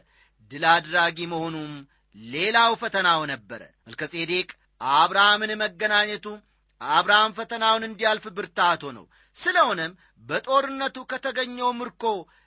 ድል 0.50 0.64
አድራጊ 0.72 1.18
መሆኑም 1.32 1.72
ሌላው 2.16 2.72
ፈተናው 2.82 3.22
ነበረ። 3.32 3.62
መልከጼዴቅ 3.86 4.48
አብርሃምን 4.94 5.52
መገናኘቱ 5.62 6.26
አብርሃም 6.80 7.34
ፈተናውን 7.36 7.86
እንዲያልፍ 7.86 8.24
ብርታት 8.36 8.80
ሆነው 8.86 9.06
ስለሆነም 9.38 9.92
በጦርነቱ 10.24 10.96
ከተገኘው 11.10 11.70
ምርኮ 11.78 12.04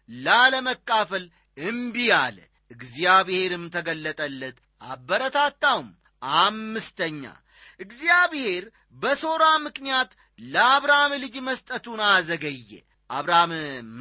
ላለመካፈል 0.10 1.26
እምቢ 1.58 1.98
አለ። 2.20 2.38
እግዚአብሔርም 2.72 3.64
ተገለጠለት 3.76 4.58
አበረታታውም። 4.82 5.88
አምስተኛ 6.40 7.24
እግዚአብሔር 7.80 8.64
በሶራ 8.98 9.44
ምክንያት 9.66 10.12
ለአብርሃም 10.46 11.14
ልጅ 11.24 11.36
መስጠቱን 11.48 12.02
አዘገየ። 12.10 12.72
አብርሃም 13.10 13.52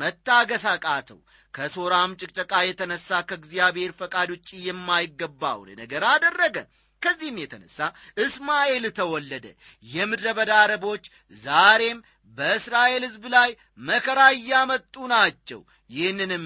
መታገስ 0.00 0.64
አቃተው። 0.72 1.20
ከሶራም 1.54 2.10
ጭቅጨቃ 2.20 2.52
የተነሳ 2.62 3.20
ከእግዚአብሔር 3.28 3.92
ፈቃድ 4.00 4.28
ውጭ 4.34 4.50
የማይገባውን 4.66 5.70
ነገር 5.80 6.02
አደረገ 6.10 6.56
ከዚህም 7.02 7.36
የተነሳ 7.40 7.78
እስማኤል 8.18 8.84
ተወለደ። 8.98 9.46
የምድረ 9.86 10.28
በዳ 10.38 10.52
አረቦች 10.62 11.04
ዛሬም 11.42 11.98
በእስራኤል 12.38 13.02
ሕዝብ 13.06 13.24
ላይ 13.34 13.50
መከራ 13.82 14.20
እያመጡ 14.36 14.94
ናቸው። 15.14 15.60
ይህንንም 15.90 16.44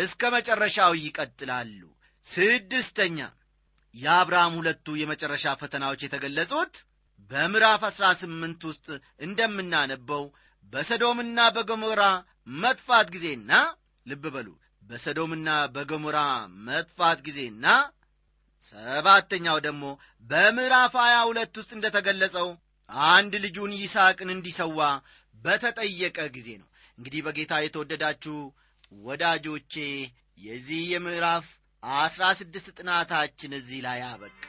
እስከ 0.00 0.30
መጨረሻው 0.34 0.92
ይቀጥላሉ። 1.02 1.80
ስድስተኛ 2.26 3.18
የአብርሃም 3.94 4.54
ሁለቱ 4.58 4.86
የመጨረሻ 5.00 5.46
ፈተናዎች 5.60 6.00
የተገለጹት 6.04 6.74
በምዕራፍ 7.30 7.82
አሥራ 7.88 8.06
ስምንት 8.20 8.62
ውስጥ 8.70 8.86
እንደምናነበው 9.26 10.24
በሰዶምና 10.72 11.40
በገሞራ 11.56 12.02
መጥፋት 12.62 13.08
ጊዜና 13.14 13.52
ልብ 14.06 14.24
በሉ 14.34 14.48
በሰዶምና 14.82 15.48
በገሞራ 15.74 16.18
መጥፋት 16.66 17.18
ጊዜና 17.26 17.66
ሰባተኛው 18.66 19.58
ደግሞ 19.66 19.84
በምዕራፍ 20.24 20.94
ሀያ 21.02 21.16
ሁለት 21.28 21.54
ውስጥ 21.60 21.70
እንደ 21.76 21.86
ተገለጸው 21.96 22.48
አንድ 23.10 23.32
ልጁን 23.44 23.72
ይስሐቅን 23.78 24.30
እንዲሰዋ 24.34 24.78
በተጠየቀ 25.36 26.18
ጊዜ 26.36 26.48
ነው። 26.60 26.68
እንግዲህ 26.98 27.20
በጌታ 27.26 27.54
የተወደዳችሁ 27.62 28.36
ወዳጆቼ 29.06 29.74
የዚህ 30.38 30.82
የምዕራፍ 30.92 31.46
አስራ 31.82 32.24
ስድስት 32.38 32.68
ጥናታችን 32.78 33.56
እዚህ 33.58 33.80
ላይ 33.86 34.00
አበቃ። 34.06 34.44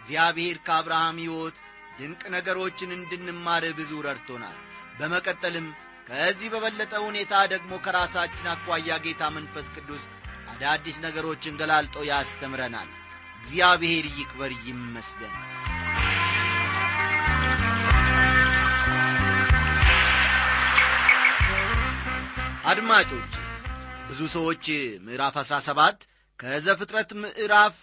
እግዚአብሔር 0.00 0.58
ከአብርሃም 0.66 1.18
ሕይወት 1.22 1.56
ድንቅ 1.98 2.22
ነገሮችን 2.34 2.96
እንድንማር 2.96 3.64
ብዙ 3.78 3.92
ረድቶናል። 4.06 4.58
በመቀጠልም 4.98 5.66
ከዚህ 6.08 6.48
በበለጠ 6.52 6.94
ሁኔታ 7.06 7.34
ደግሞ 7.52 7.72
ከራሳችን 7.84 8.50
አኳያ 8.52 8.96
ጌታ 9.04 9.22
መንፈስ 9.36 9.66
ቅዱስ 9.76 10.04
አዳዲስ 10.52 10.96
ነገሮችን 11.04 11.58
ገላልጦ 11.60 11.96
ያስተምረናል 12.08 12.88
እግዚአብሔር 13.40 14.06
ይክበር 14.18 14.52
ይመስገን። 14.66 15.34
አድማጮች 22.70 23.32
ብዙ 24.08 24.20
ሰዎች 24.34 24.64
ምዕራፍ 25.04 25.36
አሥራ 25.40 25.56
ሰባት 25.66 25.98
ከዘፍጥረት 26.38 27.10
ምዕራፍ 27.22 27.76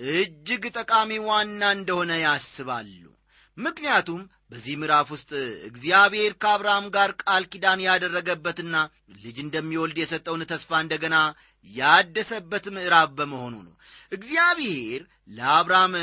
እጅግ 0.00 0.64
ጠቃሚ 0.76 1.10
ዋና 1.26 1.62
እንደሆነ 1.76 2.12
ያስባሉ 2.22 3.02
ምክንያቱም 3.56 4.20
በዚህ 4.50 4.74
ምዕራፍ 4.80 5.08
ውስጥ 5.14 5.30
እግዚአብሔር 5.68 6.32
ከአብርሃም 6.42 6.86
ጋር 6.96 7.10
ቃል 7.22 7.44
ኪዳን 7.52 7.80
ያደረገበትና 7.86 8.76
ልጅ 9.24 9.36
እንደሚወልድ 9.44 9.98
የሰጠውን 10.00 10.42
ተስፋ 10.50 10.80
እንደገና 10.82 11.16
ያደሰበት 11.70 12.64
ምዕራፍ 12.76 13.10
በመሆኑ 13.18 13.54
ነው። 13.66 13.74
እግዚአብሔር 14.12 15.02
ለአብርሃም 15.30 15.94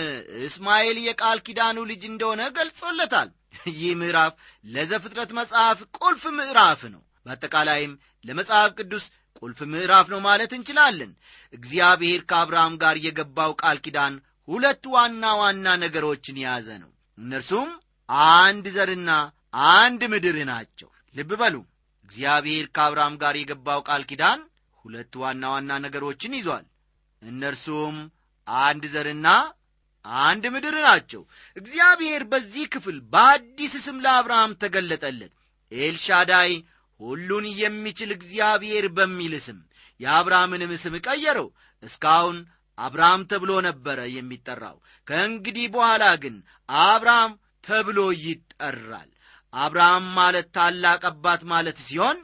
እስማኤል 0.46 0.98
የቃል 1.02 1.40
ኪዳኑ 1.48 1.78
ልጅ 1.92 2.04
እንደሆነ 2.12 2.42
ገልጾለታል። 2.58 3.30
ይህ 3.74 3.94
ምዕራፍ 4.02 4.34
ለዘፍጥረት 4.66 5.32
መጽሐፍ 5.40 5.80
ቁልፍ 6.00 6.24
ምዕራፍ 6.38 6.82
ነው። 6.94 7.02
በአጠቃላይም 7.26 7.94
ለመጽሐፍ 8.26 8.70
ቅዱስ 8.80 9.06
ቁልፍ 9.42 9.60
ምዕራፍ 9.74 10.08
ነው 10.14 10.20
ማለት 10.28 10.52
እንችላለን። 10.58 11.12
እግዚአብሔር 11.54 12.22
ከአብርሃም 12.30 12.74
ጋር 12.84 12.98
የገባው 13.06 13.52
ቃል 13.62 13.78
ኪዳን 13.86 14.16
ሁለት 14.48 14.84
ዋና 14.94 15.26
ዋና 15.42 15.76
ነገሮችን 15.84 16.40
የያዘ 16.42 16.70
ነው 16.84 16.90
እነርሱም 17.20 17.70
አንድ 18.36 18.66
ዘርና 18.76 19.12
አንድ 19.74 20.02
ምድር 20.12 20.38
ናቸው። 20.50 20.90
ልብ 21.16 21.32
በሉ። 21.42 21.56
እግዚአብሔር 22.06 22.66
ከአብርሃም 22.76 23.16
ጋር 23.24 23.36
የገባው 23.38 23.82
ቃል 23.88 24.04
ኪዳን 24.10 24.40
ሁለት 24.86 25.14
ዋና 25.22 25.44
ዋና 25.54 25.72
ነገሮችን 25.86 26.38
ይዟል። 26.38 26.66
እነርሱም 27.22 27.96
አንድ 28.48 28.84
ዘርና 28.94 29.28
አንድ 30.26 30.44
ምድር 30.54 30.76
ናቸው። 30.86 31.22
እግዚአብሔር 31.58 32.24
በዚህ 32.32 32.66
ክፍል 32.74 32.98
በአዲስ 33.14 33.74
ስም 33.86 33.98
ለአብርሃም 34.06 34.52
ተገለጠለት። 34.62 35.34
ኤልሻዳይ 35.72 36.52
ሁሉን 37.00 37.46
የሚችል 37.60 38.12
እግዚአብሔር 38.16 38.86
በሚል 38.96 39.34
ስም 39.46 39.60
የአብርሃምንም 40.00 40.72
ስም 40.84 40.96
ቀየረው። 41.06 41.48
እስካሁን 41.84 42.38
አብርሃም 42.80 43.22
ተብሎ 43.32 43.52
ነበረ 43.68 44.00
የሚጠራው። 44.12 44.78
ከእንግዲህ 45.08 45.66
በኋላ 45.74 46.04
ግን 46.24 46.36
አብርሃም 46.84 47.32
ተብሎ 47.64 48.00
ይጠራል። 48.24 49.10
አብርሃም 49.54 50.06
ማለት 50.18 50.48
ታላቅ 50.58 51.02
አባት 51.12 51.42
ማለት 51.52 51.78
ሲሆን 51.88 52.18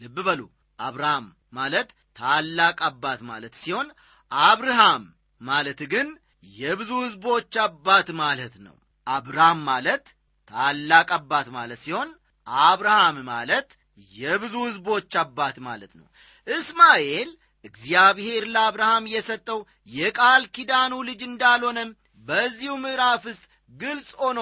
ልብ 0.00 0.16
በሉ 0.26 0.40
አብርሃም 0.78 1.26
ማለት 1.52 1.88
ታላቅ 2.18 2.78
አባት 2.88 3.20
ማለት 3.30 3.54
ሲሆን 3.62 3.88
አብርሃም 4.32 5.02
ማለት 5.40 5.80
ግን 5.92 6.08
የብዙ 6.56 6.90
ሕዝቦች 7.04 7.54
አባት 7.64 8.08
ማለት 8.20 8.54
ነው። 8.66 8.76
አብርሃም 9.06 9.58
ማለት 9.68 10.04
ታላቅ 10.52 11.08
አባት 11.18 11.48
ማለት 11.56 11.80
ሲሆን 11.84 12.08
አብርሃም 12.46 13.16
ማለት 13.30 13.68
የብዙ 14.14 14.54
ሕዝቦች 14.66 15.12
አባት 15.22 15.56
ማለት 15.66 15.92
ነው። 15.98 16.06
እስማኤል 16.46 17.30
እግዚአብሔር 17.66 18.44
ለአብርሃም 18.54 19.04
የሰጠው 19.12 19.60
የቃል 19.92 20.42
ኪዳኑ 20.56 20.94
ልጅ 21.08 21.20
እንዳልሆነም 21.28 21.90
በዚሁ 22.24 22.72
ምዕራፍ 22.82 23.22
ውስጥ 23.30 23.44
ግልጽ 23.72 24.10
ሆኖ 24.20 24.40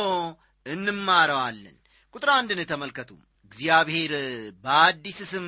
እንማረዋለን። 0.67 1.77
ቁጥር 2.15 2.31
አንድን 2.35 2.61
ተመልከቱ። 2.71 3.11
እግዚአብሔር 3.47 4.13
በአዲስ 4.65 5.19
ስም 5.33 5.47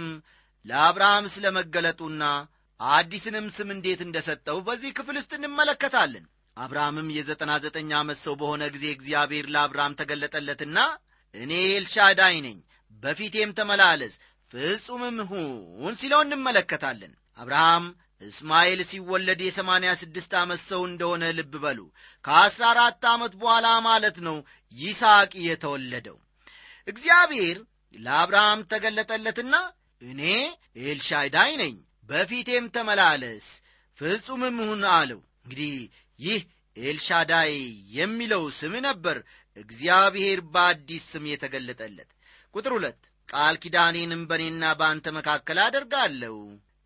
ለአብርሃም 0.65 1.27
ስለ 1.35 1.47
መገለጡና 1.59 2.23
አዲስንም 2.81 3.47
ስም 3.57 3.69
እንዴት 3.75 4.01
እንደ 4.07 4.17
ሰጠው 4.27 4.59
በዚህ 4.67 4.91
ክፍል 4.99 5.17
ውስጥ 5.21 5.33
እንመለከታለን። 5.39 6.25
አብርሃምም 6.57 7.09
የዘጠና 7.15 7.53
ዘጠኝ 7.65 7.91
ዓመት 7.99 8.19
ሰው 8.25 8.35
በሆነ 8.41 8.65
ጊዜ 8.75 8.87
እግዚአብሔር 8.93 9.47
ለአብርሃም 9.55 9.97
ተገለጠለትና 10.01 10.79
እኔ 11.35 11.53
ኤልሻዳይ 11.73 12.37
ነኝ 12.47 12.59
በፊቴም 13.03 13.51
ተመላለስ 13.59 14.15
ፍጹምም 14.53 15.17
ሁን 15.31 15.95
ሲለው 16.01 16.21
እንመለከታለን 16.25 17.13
አብርሃም 17.39 17.87
እስማኤል 18.23 18.81
ሲወለድ 18.91 19.41
የሰማንያ 19.45 19.91
ስድስት 20.03 20.33
ዓመት 20.41 20.61
ሰው 20.69 20.83
እንደሆነ 20.87 21.25
ልብ 21.39 21.55
በሉ። 21.65 21.81
ከአስራ 22.25 22.65
አራት 22.73 23.03
ዓመት 23.11 23.33
በኋላ 23.41 23.67
ማለት 23.89 24.17
ነው 24.27 24.37
ይስሐቅ 24.75 25.33
የተወለደው። 25.47 26.17
እግዚአብሔር 26.89 27.59
ለአብርሃም 27.97 28.61
ተገለጠለትና 28.73 29.55
እኔ 30.03 30.23
ኤልሻዳይ 30.85 31.53
ነኝ 31.63 31.75
በፊቴም 32.11 32.65
ተመላለስ 32.75 33.47
ፍጹምም 33.99 34.59
ሁን 34.65 34.83
አለው። 34.97 35.21
እንግዲህ 35.41 35.75
ይህ 36.19 36.41
ኤልሻዳይ 36.77 37.53
የሚለው 37.97 38.43
ስም 38.59 38.75
ነበር 38.87 39.17
እግዚአብሔር 39.57 40.41
በአዲስ 40.55 41.05
ስም 41.13 41.25
የተገለጠለት። 41.31 42.11
ቁጥር 42.55 42.73
ሁለት 42.73 43.01
ቃል 43.29 43.55
ኪዳኔንም 43.63 44.23
በእኔና 44.31 44.65
በአንተ 44.81 45.07
መካከል 45.17 45.59
አደርጋለሁ 45.63 46.35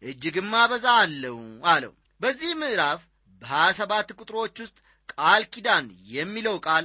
እጅግም 0.02 0.52
አበዛ 0.60 0.86
አለው 1.00 1.38
አለው። 1.72 1.92
በዚህ 2.20 2.52
ምዕራፍ 2.60 3.00
በሀያ 3.42 3.68
ሰባት 3.78 4.08
ቁጥሮች 4.18 4.56
ውስጥ 4.64 4.76
ቃል 5.12 5.42
ኪዳን 5.52 5.86
የሚለው 6.14 6.56
ቃል 6.66 6.84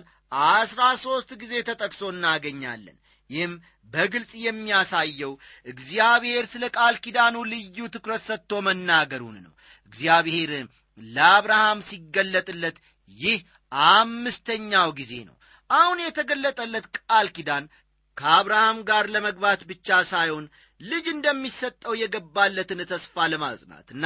አስራ 0.49 0.81
ሦስት 1.03 1.29
ጊዜ 1.41 1.53
ተጠቅሶ 1.67 2.01
እናገኛለን። 2.13 2.97
ይህም 3.29 3.53
በግልጽ 3.93 4.31
የሚያሳየው 4.43 5.31
እግዚአብሔር 5.67 6.45
ስለ 6.53 6.65
ቃል 6.77 6.95
ኪዳኑ 7.05 7.35
ልዩ 7.51 7.77
ትኩረት 7.93 8.23
ሰጥቶ 8.27 8.61
መናገሩን 8.67 9.37
ነው። 9.45 9.53
እግዚአብሔር 9.93 10.51
ለአብርሃም 10.99 11.79
ሲገለጥለት 11.87 12.77
ይህ 13.19 13.39
አምስተኛው 13.91 14.89
ጊዜ 14.99 15.13
ነው። 15.29 15.35
አሁን 15.69 15.97
የተገለጠለት 16.03 16.85
ቃል 16.99 17.27
ኪዳን 17.35 17.63
ከአብርሃም 18.17 18.77
ጋር 18.89 19.05
ለመግባት 19.13 19.61
ብቻ 19.69 19.97
ሳይሆን 20.11 20.45
ልጅ 20.81 21.05
እንደሚሰጠው 21.13 21.93
የገባለትን 21.99 22.79
ተስፋ 22.89 23.25
ለማጽናትና 23.31 24.05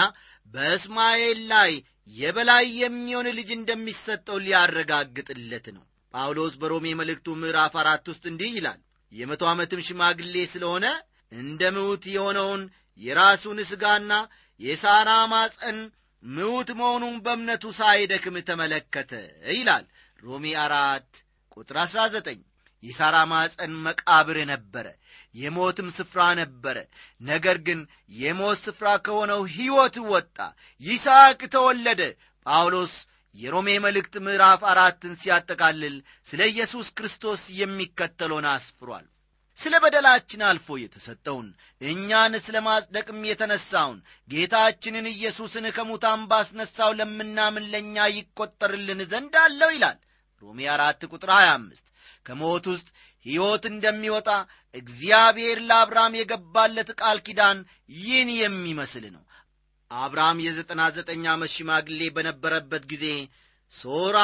በእስማኤል 0.53 1.39
ላይ 1.51 1.71
የበላይ 2.13 2.65
የሚሆን 2.81 3.27
ልጅ 3.37 3.49
እንደሚሰጠው 3.55 4.37
ሊያረጋግጥለት 4.45 5.67
ነው። 5.75 5.83
ጳውሎስ 6.13 6.53
በሮሜ 6.61 6.85
መልእክቱ 6.99 7.35
ምዕራፍ 7.41 7.73
አራት 7.81 8.05
ውስጥ 8.11 8.23
እንዲህ 8.31 8.51
ይላል 8.57 8.79
የመቶ 9.11 9.43
ዓመትም 9.51 9.83
ሽማግሌ 9.87 10.35
ስለሆነ 10.51 10.85
እንደ 11.31 11.61
ምውት 11.75 12.03
የሆነውን 12.13 12.61
የራሱን 12.99 13.59
ሥጋና 13.69 14.13
የሳራ 14.59 15.09
ማፀን 15.33 15.77
ምውት 16.23 16.69
መሆኑን 16.79 17.15
በእምነቱ 17.25 17.65
ሳይደክም 17.77 18.37
ተመለከተ 18.49 19.11
ይላል። 19.53 19.85
ሮሜ 20.23 20.45
አራት 20.63 21.11
ቁጥር 21.53 21.77
አሥራ 21.83 22.01
ዘጠኝ 22.15 22.39
የሳራ 22.83 23.17
ማፀን 23.31 23.73
መቃብር 23.85 24.37
ነበረ 24.51 24.87
የሞትም 25.35 25.89
ስፍራ 25.97 26.21
ነበረ። 26.39 26.77
ነገር 27.21 27.57
ግን 27.67 27.79
የሞት 28.15 28.59
ስፍራ 28.65 28.87
ከሆነው 29.05 29.41
ሕይወት 29.55 29.97
ወጣ 30.11 30.37
ይስሐቅ 30.83 31.39
ተወለደ። 31.55 32.01
ጳውሎስ 32.45 32.93
የሮሜ 33.35 33.69
መልእክት 33.83 34.13
ምዕራፍ 34.25 34.61
አራትን 34.69 35.13
ሲያጠቃልል 35.21 35.95
ስለ 36.27 36.41
ኢየሱስ 36.51 36.87
ክርስቶስ 36.97 37.41
የሚከተለውን 37.59 38.47
አስፍሯል። 38.53 39.05
ስለ 39.59 39.75
በደላችን 39.83 40.41
አልፎ 40.49 40.67
የተሰጠውን 40.79 41.47
እኛን 41.81 42.33
ስለ 42.45 42.57
ማጽደቅም 42.67 43.19
የተነሳውን 43.29 43.97
ጌታችንን 44.29 45.07
ኢየሱስን 45.11 45.65
ከሙታን 45.77 46.21
ባስነሳው 46.31 46.91
ለምናምን 46.99 47.67
ለእኛ 47.73 48.05
ይቈጠርልን 48.13 49.01
ዘንድ 49.11 49.35
አለው 49.43 49.71
ይላል 49.75 49.97
ሮሜ 50.43 50.59
አራት 50.75 51.01
ቁጥር 51.11 51.31
25 51.37 51.83
ከሞት 52.29 52.65
ውስጥ 52.71 52.87
ሕይወት 53.25 53.63
እንደሚወጣ 53.69 54.29
እግዚአብሔር 54.75 55.57
ለአብርሃም 55.69 56.13
የገባለት 56.17 56.89
ቃል 56.99 57.17
ኪዳን 57.25 57.57
ይህን 57.97 58.29
የሚመስል 58.37 59.05
ነው። 59.15 59.23
አብርሃም 59.91 60.39
የዘጠና 60.45 60.81
ዘጠኝ 60.97 61.23
ዓመት 61.33 61.51
ሽማግሌ 61.55 62.01
በነበረበት 62.15 62.83
ጊዜ 62.91 63.05
ሶራ 63.73 64.17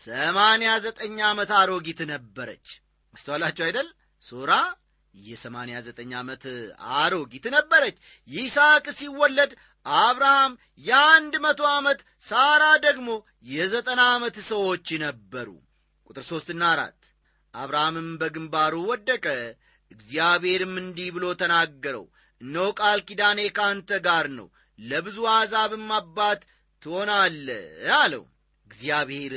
ሰማንያ 0.00 0.70
ዘጠኝ 0.84 1.16
ዓመት 1.28 1.50
አሮጊት 1.60 2.00
ነበረች። 2.12 2.66
አስተዋላችሁ 3.14 3.64
አይደል? 3.66 3.88
ሶራ 4.22 4.52
የሰማንያ 5.14 5.76
ዘጠኝ 5.86 6.10
ዓመት 6.20 6.42
አሮጊት 6.96 7.46
ነበረች። 7.54 7.96
ይስሐቅ 8.28 8.86
ሲወለድ 8.98 9.52
አብርሃም 9.86 10.52
የአንድ 10.86 11.34
መቶ 11.44 11.60
ዓመት 11.76 11.98
ሳራ 12.26 12.64
ደግሞ 12.86 13.08
የዘጠና 13.50 14.00
ዓመት 14.14 14.36
ሰዎች 14.50 14.88
ነበሩ። 15.04 15.48
ቁጥር 16.10 16.24
ሦስትና 16.30 16.62
አራት 16.74 16.98
አብርሃምም 17.56 18.08
በግንባሩ 18.20 18.74
ወደቀ። 18.90 19.26
እግዚአብሔርም 19.90 20.74
እንዲህ 20.80 21.08
ብሎ 21.16 21.24
ተናገረው 21.40 22.04
እነሆ 22.40 22.66
ቃል 22.80 23.00
ኪዳኔ 23.08 23.40
ከአንተ 23.56 23.90
ጋር 24.06 24.26
ነው 24.38 24.48
ለብዙ 24.78 25.18
አሕዛብም 25.34 25.86
አባት 25.98 26.40
ትሆናለ 26.82 27.46
አለው። 27.98 28.24
እግዚአብሔር 28.66 29.34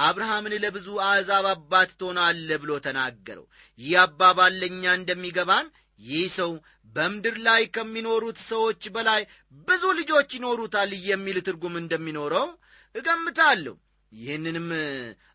አብርሃምን 0.00 0.54
ለብዙ 0.62 0.88
አሕዛብ 1.08 1.46
አባት 1.52 1.90
ትሆናለ 2.00 2.48
ብሎ 2.62 2.72
ተናገረው። 2.86 3.46
ይህ 3.78 3.94
አባባል 4.04 4.54
ለእኛ 4.62 4.84
እንደሚገባን 4.98 5.66
ይህ 6.00 6.24
ሰው 6.38 6.52
በምድር 6.94 7.36
ላይ 7.46 7.62
ከሚኖሩት 7.74 8.38
ሰዎች 8.50 8.82
በላይ 8.94 9.22
ብዙ 9.68 9.82
ልጆች 9.98 10.30
ይኖሩታል 10.36 10.92
የሚል 11.08 11.38
ትርጉም 11.48 11.74
እንደሚኖረው 11.82 12.48
እገምታለሁ። 12.94 13.74
ይህንንም 14.12 14.68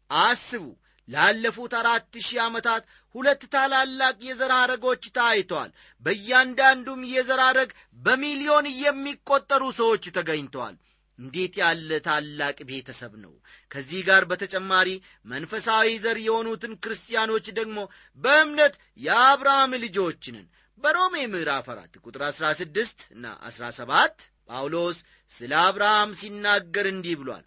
አስቡ 0.09 0.63
ላለፉት 1.07 1.73
አራት 1.79 2.13
ሺህ 2.19 2.39
ዓመታት 2.43 2.83
ሁለት 3.15 3.43
ታላላቅ 3.53 4.15
የዘር 4.27 4.51
ሐረጎች 4.55 5.03
ታይተዋል። 5.17 5.71
በእያንዳንዱም 6.03 7.01
የዘር 7.11 7.41
ሐረግ 7.45 7.69
በሚሊዮን 7.99 8.67
የሚቆጠሩ 8.77 9.63
ሰዎች 9.79 10.03
ተገኝተዋል። 10.17 10.75
እንዴት 11.19 11.53
ያለ 11.61 11.89
ታላቅ 12.05 12.57
ቤተሰብ 12.69 13.13
ነው! 13.21 13.33
ከዚህ 13.71 13.99
ጋር 14.07 14.23
በተጨማሪ 14.31 14.89
መንፈሳዊ 15.25 15.87
ዘር 16.03 16.17
የሆኑትን 16.23 16.73
ክርስቲያኖች 16.83 17.45
ደግሞ 17.59 17.77
በእምነት 18.19 18.73
የአብርሃም 18.99 19.73
ልጆችንን 19.83 20.45
በሮሜ 20.77 21.15
ምዕራፍ 21.33 21.67
አራት 21.73 21.93
ቁጥር 22.03 22.23
አሥራ 22.27 22.45
ስድስት 22.59 22.99
እና 23.15 23.25
አሥራ 23.47 23.65
ሰባት 23.77 24.17
ጳውሎስ 24.49 24.97
ስለ 25.31 25.53
አብርሃም 25.61 26.11
ሲናገር 26.19 26.87
እንዲህ 26.91 27.15
ብሏል። 27.21 27.45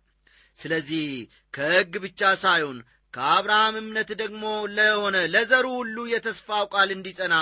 ስለዚህ 0.59 1.05
ከሕግ 1.55 1.93
ብቻ 2.05 2.31
ሳይሆን 2.41 2.79
ከአብርሃም 3.15 3.77
እምነት 3.81 4.11
ደግሞ 4.21 4.43
ለሆነ 4.77 5.17
ለዘሩ 5.35 5.67
ሁሉ 5.79 5.99
የተስፋው 6.11 6.65
ቃል 6.73 6.91
እንዲጸና 6.97 7.35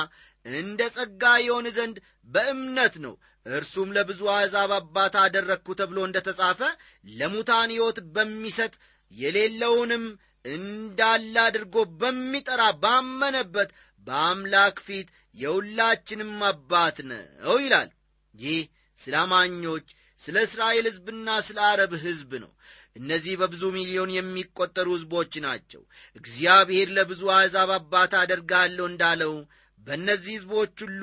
እንደ 0.46 0.80
ጸጋ 0.96 1.22
የሆን 1.44 1.66
ዘንድ 1.76 1.96
በእምነት 2.28 2.94
ነው። 3.04 3.14
እርሱም 3.46 3.90
ለብዙ 3.96 4.20
አሕዛብ 4.34 4.70
አባት 4.76 5.14
አደረግኩ 5.22 5.74
ተብሎ 5.80 5.98
እንደ 6.06 6.18
ተጻፈ 6.28 6.60
ለሙታን 7.14 7.72
ሕይወት 7.74 7.98
በሚሰጥ 8.14 8.72
የሌለውንም 9.12 10.04
እንዳለ 10.44 11.34
አድርጎ 11.44 11.76
በሚጠራ 12.00 12.62
ባመነበት 12.82 13.70
በአምላክ 14.06 14.76
ፊት 14.86 15.08
የሁላችንም 15.34 16.32
አባት 16.50 16.98
ነው 17.10 17.56
ይላል። 17.64 17.88
ይህ 18.34 18.60
ስለ 19.00 19.14
አማኞች 19.22 19.86
ስለ 20.20 20.36
እስራኤል 20.46 20.86
ሕዝብና 20.90 21.28
ስለ 21.46 21.58
አረብ 21.70 21.92
ሕዝብ 22.04 22.30
ነው 22.44 22.52
እነዚህ 22.96 23.34
በብዙ 23.40 23.62
ሚሊዮን 23.74 24.10
የሚቆጠሩ 24.14 24.88
ሕዝቦች 24.94 25.32
ናቸው። 25.44 25.82
እግዚአብሔር 26.16 26.88
ለብዙ 26.96 27.22
አሕዛብ 27.34 27.70
አባት 27.76 28.12
አደርጋለሁ 28.20 28.84
እንዳለው 28.90 29.34
በእነዚህ 29.80 30.34
ሕዝቦች 30.36 30.76
ሁሉ 30.84 31.02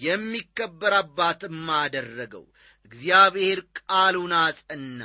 የሚከበር 0.00 0.94
አባትም 0.98 1.60
አደረገው። 1.78 2.44
እግዚአብሔር 2.84 3.58
ቃሉን 3.80 4.32
አጸና። 4.40 5.00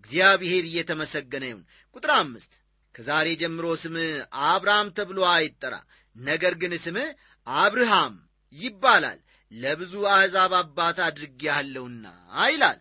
እግዚአብሔር 0.00 0.64
እየተመሰገነ 0.66 1.44
ይሁን። 1.50 1.64
ቁጥር 1.96 2.10
አምስት 2.16 2.52
ከዛሬ 2.94 3.28
ጀምሮ 3.40 3.66
ስምህ 3.82 4.12
አብርሃም 4.48 4.88
ተብሎ 4.96 5.18
አይጠራ። 5.32 5.74
ነገር 6.16 6.54
ግን 6.60 6.72
ስምህ 6.84 7.08
አብርሃም 7.46 8.14
ይባላል። 8.54 9.18
ለብዙ 9.52 9.92
አሕዛብ 10.14 10.52
አባት 10.58 10.98
አድርጌያለሁና 11.04 12.04
ይላል። 12.46 12.78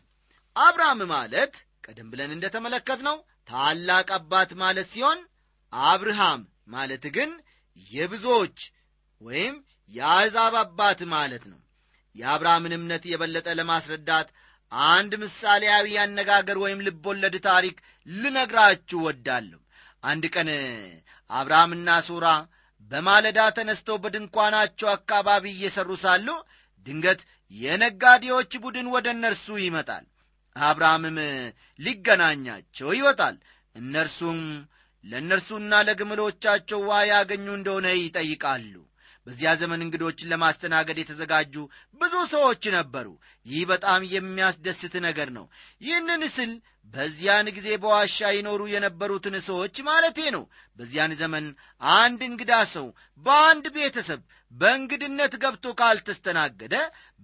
አብርሃም 0.56 1.02
ማለት 1.12 1.56
ቀደም 1.88 2.08
ብለን 2.12 2.32
እንደ 2.36 2.46
ተመለከት 2.56 3.00
ነው 3.08 3.18
ታላቅ 3.50 4.08
አባት 4.18 4.50
ማለት 4.62 4.88
ሲሆን 4.94 5.20
አብርሃም 5.74 6.42
ማለት 6.74 7.06
ግን 7.16 7.32
የብዙዎች 7.92 8.58
ወይም 9.22 9.56
የአሕዛብ 9.92 10.54
አባት 10.62 11.00
ማለት 11.14 11.44
ነው። 11.52 11.60
የአብርሃምን 12.16 12.76
እምነት 12.78 13.04
የበለጠ 13.08 13.48
ለማስረዳት 13.60 14.28
አንድ 14.90 15.12
ምሳሌያዊ 15.24 15.88
አነጋገር 16.04 16.58
ወይም 16.64 16.84
ልቦለድ 16.88 17.36
ታሪክ 17.48 17.78
ልነግራችሁ 18.08 19.00
ወዳለሁ 19.08 19.60
አንድ 20.04 20.24
ቀን 20.36 20.50
አብርሃምና 21.30 21.90
ሱራ 22.08 22.28
በማለዳ 22.92 23.40
ተነስተው 23.58 23.98
በድንኳናቸው 24.04 24.90
አካባቢ 24.98 25.46
እየሠሩ 25.54 25.90
ሳሉ 26.04 26.28
ድንገት 26.86 27.22
የነጋዴዎች 27.56 28.52
ቡድን 28.64 28.88
ወደ 28.96 29.08
እነርሱ 29.16 29.48
ይመጣል 29.64 30.06
አብርሃምም 30.64 31.18
ሊገናኛቸው 31.80 32.90
ይወጣል። 32.98 33.36
እነርሱም 33.76 34.40
ለእነርሱና 35.04 35.74
ለግመሎቻቸው 35.88 36.80
ውሃ 36.86 37.00
ያገኙ 37.12 37.48
እንደሆነ 37.56 37.88
ይጠይቃሉ። 37.98 38.74
በዚያ 39.28 39.52
ዘመን 39.62 39.82
እንግዶችን 39.86 40.30
ለማስተናገድ 40.32 40.98
የተዘጋጁ 41.00 41.54
ብዙ 42.02 42.14
ሰዎች 42.34 42.64
ነበሩ። 42.76 43.08
ይህ 43.46 43.64
በጣም 43.72 44.02
የሚያስደስት 44.14 44.94
ነገር 45.08 45.30
ነው። 45.38 45.46
ይህንን 45.82 46.22
ስል 46.36 46.52
በዚያን 46.94 47.48
ጊዜ 47.56 47.70
በዋሻ 47.82 48.18
ይኖሩ 48.36 48.62
የነበሩትን 48.72 49.36
ሰዎች 49.48 49.76
ማለቴ 49.88 50.20
ነው። 50.36 50.44
በዚያን 50.78 51.14
ዘመን 51.22 51.46
አንድ 51.98 52.22
እንግዳ 52.28 52.52
ሰው 52.74 52.88
በአንድ 53.26 53.66
ቤተሰብ 53.76 54.22
በእንግድነት 54.54 55.34
ገብቶ 55.44 55.66
ካልተስተናገደ 55.80 56.76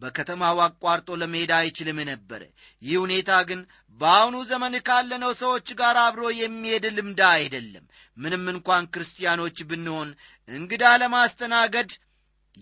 በከተማው 0.02 0.58
አቋርጦ 0.66 1.10
ለመሄድ 1.22 1.52
አይችልም 1.60 2.00
ነበረ 2.10 2.42
ይህ 2.82 2.96
ሁኔታ 3.04 3.32
ግን 3.50 3.62
በአሁኑ 4.02 4.36
ዘመን 4.52 4.76
ካለነው 4.88 5.32
ሰዎች 5.42 5.68
ጋር 5.80 5.98
አብሮ 6.04 6.24
የሚሄድ 6.38 6.86
ልምዳ 6.98 7.22
አይደለም። 7.38 7.86
ምንም 8.18 8.46
እንኳን 8.54 8.90
ክርስቲያኖች 8.94 9.58
ብንሆን 9.70 10.10
እንግዳ 10.50 10.86
ለማስተናገድ 11.02 11.92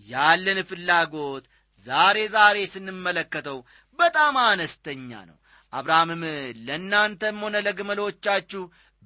ያለን 0.06 0.58
ፍላጎት 0.68 1.44
ዛሬ 1.86 2.18
ዛሬ 2.34 2.58
ስንመለከተው 2.72 3.58
በጣም 3.98 4.34
አነስተኛ 4.44 5.10
ነው 5.30 5.36
አብርሃምም 5.72 6.22
ለእናንተም 6.66 7.38
ሆነ 7.44 7.56
ለግመሎቻችሁ 7.66 8.62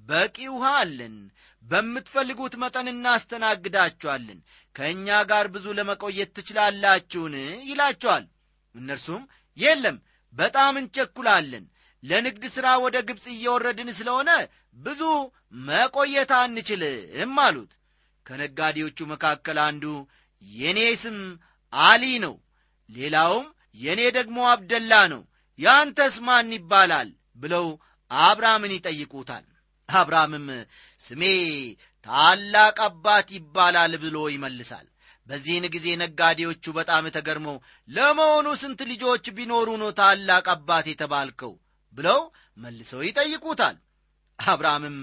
በቂ 0.07 0.37
ውሃ 0.53 0.65
አለን። 0.81 1.15
በምትፈልጉት 1.63 2.53
መጠን 2.61 2.87
እናስተናግዳችኋለን። 2.91 4.39
ከእኛ 4.75 5.07
ጋር 5.31 5.45
ብዙ 5.55 5.65
ለመቆየት 5.77 6.29
ትችላላችሁን? 6.37 7.35
ይላቸዋል። 7.69 8.25
እነርሱም 8.75 9.23
የለም 9.57 9.97
በጣም 10.35 10.73
እንቸኩላለን። 10.81 11.65
ለንግድ 12.03 12.43
ሥራ 12.55 12.67
ወደ 12.83 12.97
ግብፅ 13.07 13.25
እየወረድን 13.33 13.89
ስለሆነ 13.99 14.29
ብዙ 14.77 15.01
መቆየት 15.67 16.31
አንችልም 16.39 17.33
አሉት። 17.45 17.71
ከነጋዴዎቹ 18.25 18.99
መካከል 19.13 19.57
አንዱ 19.65 19.85
የእኔ 20.41 20.79
ስም 21.03 21.17
አሊ 21.73 22.03
ነው 22.25 22.35
ሌላውም 22.89 23.45
የእኔ 23.79 24.01
ደግሞ 24.17 24.37
አብደላ 24.51 24.93
ነው 25.13 25.21
ያንተስ 25.59 26.15
ማን 26.21 26.51
ይባላል? 26.55 27.09
ብለው 27.39 27.65
አብርሃምን 28.11 28.75
ይጠይቁታል። 28.75 29.45
አብርሃምም 29.89 30.47
ስሜ 31.01 31.21
ታላቅ 32.05 32.77
አባት 32.87 33.27
ይባላል 33.37 33.93
ብሎ 34.03 34.17
ይመልሳል። 34.33 34.87
በዚህን 35.27 35.65
ጊዜ 35.73 35.87
ነጋዴዎቹ 36.01 36.65
በጣም 36.77 37.05
ተገርመው 37.15 37.57
ለመሆኑ 37.89 38.47
ስንት 38.61 38.79
ልጆች 38.91 39.25
ቢኖሩ 39.37 39.69
ነው 39.81 39.89
ታላቅ 39.99 40.45
አባት 40.55 40.85
የተባልከው? 40.89 41.53
ብለው 41.95 42.19
መልሰው 42.57 43.01
ይጠይቁታል። 43.07 43.75
አብርሃምም 44.39 44.97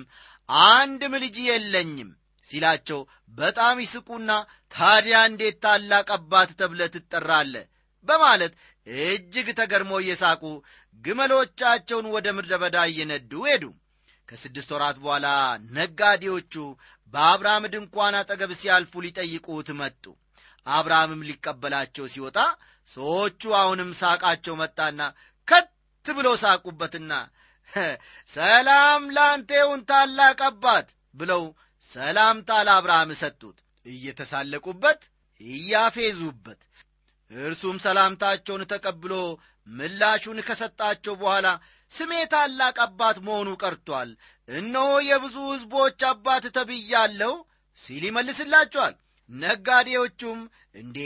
አንድም 0.69 1.15
ልጅ 1.23 1.37
የለኝም 1.49 2.11
ሲላቸው 2.49 3.01
በጣም 3.39 3.77
ይስቁና 3.85 4.31
ታዲያ 4.75 5.19
እንዴት 5.29 5.57
ታላቅ 5.65 6.09
አባት 6.17 6.51
ተብለ 6.61 6.81
ትጠራለ 6.95 7.55
በማለት 8.09 8.53
እጅግ 8.87 9.49
ተገርሞ 9.59 9.93
እየሳቁ 10.01 10.43
ግመሎቻቸውን 11.05 12.07
ወደ 12.15 12.27
ምድረ 12.37 12.55
በዳ 12.63 12.77
እየነዱ 12.91 13.33
ሄዱ። 13.49 13.65
ከስድስት 14.29 14.71
ወራት 14.75 14.97
በኋላ 15.03 15.27
ነጋዴዎቹ 15.77 16.55
በአብርሃም 17.15 17.65
ድንኳን 17.73 18.15
አጠገብ 18.21 18.53
ሲያልፉ 18.61 19.03
ሊጠይቁት 19.05 19.69
መጡ። 19.81 20.05
አብርሃምም 20.67 21.25
ሊቀበላቸው 21.29 22.07
ሲወጣ 22.15 22.39
ሰዎቹ 22.89 23.43
አሁንም 23.61 23.91
ሳቃቸው 24.01 24.55
መጣና 24.63 25.01
ከት 25.49 25.71
ብሎ 26.07 26.29
ሳቁበትና 26.43 27.13
ሰላም 28.33 29.03
ላንተ 29.17 29.51
ይሁን 29.61 29.81
ታላቅ 29.91 30.39
አባት 30.49 30.89
ብለው 31.15 31.43
ሰላምታ 31.89 32.51
ለአብርሃም 32.67 33.11
ሰጡት። 33.23 33.57
እየተሳለቁበት 33.87 35.01
እያፌዙበት 35.41 36.61
እርሱም 37.35 37.77
ሰላምታቸውን 37.85 38.63
ተቀብሎ 38.73 39.13
ምላሹን 39.67 40.39
ከሰጣቸው 40.49 41.15
በኋላ 41.21 41.47
ስሜ 41.91 42.13
ታላቅ 42.33 42.77
አባት 42.85 43.17
መሆኑ 43.27 43.49
ቀርቷል። 43.63 44.11
እነሆ 44.49 44.91
የብዙ 45.07 45.37
ሕዝቦች 45.51 46.01
አባት 46.11 46.45
ተብያለሁ 46.57 47.33
ሲል 47.79 48.05
ይመልስላቸዋል። 48.09 48.95
ነጋዴዎቹም 49.31 50.41
እንዴ 50.75 50.99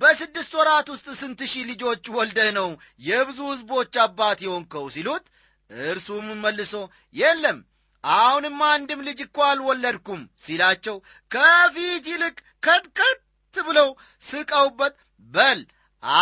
በስድስት 0.00 0.52
ወራት 0.58 0.88
ውስጥ 0.94 1.08
ስንት 1.20 1.40
ሺህ 1.52 1.64
ልጆች 1.70 2.04
ወልደህ 2.16 2.50
ነው 2.58 2.68
የብዙ 3.02 3.38
ሕዝቦች 3.52 3.92
አባት 4.04 4.38
የሆንከው? 4.44 4.84
ሲሉት 4.94 5.24
እርሱም 5.70 6.26
መልሶ 6.42 6.72
የለም 7.14 7.58
አሁንም 8.04 8.58
አንድም 8.68 9.00
ልጅ 9.08 9.18
እኮ 9.24 9.38
አልወለድኩም 9.48 10.20
ሲላቸው 10.44 10.96
ከፊት 11.30 12.04
ይልቅ 12.12 12.36
ከትከት 12.62 13.18
ብለው 13.54 13.88
ስቀውበት 14.22 14.94
በል 15.34 15.60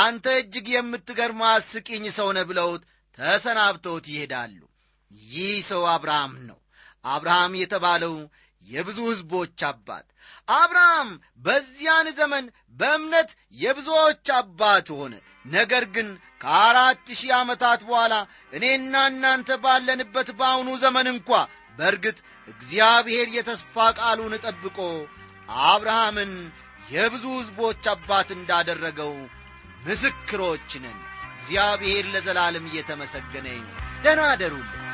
አንተ 0.01 0.27
እጅግ 0.41 0.67
የምትገርማ 0.73 1.43
አስቂኝ 1.55 2.05
ሰው 2.17 2.29
ነ 2.37 2.41
ብለውት 2.49 2.83
ተሰናብተውት 3.19 4.07
ይሄዳሉ። 4.13 4.59
ይህ 5.29 5.55
ሰው 5.69 5.83
አብርሃም 5.93 6.35
ነው። 6.49 6.59
አብርሃም 7.05 7.53
የተባለው 7.61 8.15
የብዙ 8.65 8.99
ሕዝቦች 9.11 9.61
አባት። 9.69 10.07
አብርሃም 10.57 11.11
በዚያን 11.45 12.09
ዘመን 12.19 12.45
በእምነት 12.77 13.31
የብዙዎች 13.59 14.27
አባት 14.37 14.89
ሆነ። 14.97 15.15
ነገር 15.51 15.85
ግን 15.95 16.09
ከአራት 16.41 17.07
ሺህ 17.19 17.31
ዓመታት 17.39 17.81
በኋላ 17.89 18.15
እኔና 18.53 18.95
እናንተ 19.11 19.57
ባለንበት 19.65 20.29
በአሁኑ 20.39 20.69
ዘመን 20.85 21.07
እንኳ 21.15 21.31
በእርግጥ 21.79 22.19
እግዚአብሔር 22.49 23.29
የተስፋ 23.37 23.75
ቃሉን 23.99 24.35
ጠብቆ 24.45 24.79
አብርሃምን 25.67 26.33
የብዙ 26.89 27.25
ሕዝቦች 27.35 27.85
አባት 27.93 28.29
እንዳደረገው 28.37 29.13
ምስክሮች 29.87 30.71
ነን። 30.85 30.99
እግዚአብሔር 31.39 32.05
ለዘላለም 32.15 32.65
እየተመሰገነ 32.71 33.47
ይሁን። 33.53 33.75
አደሩልን 34.27 34.85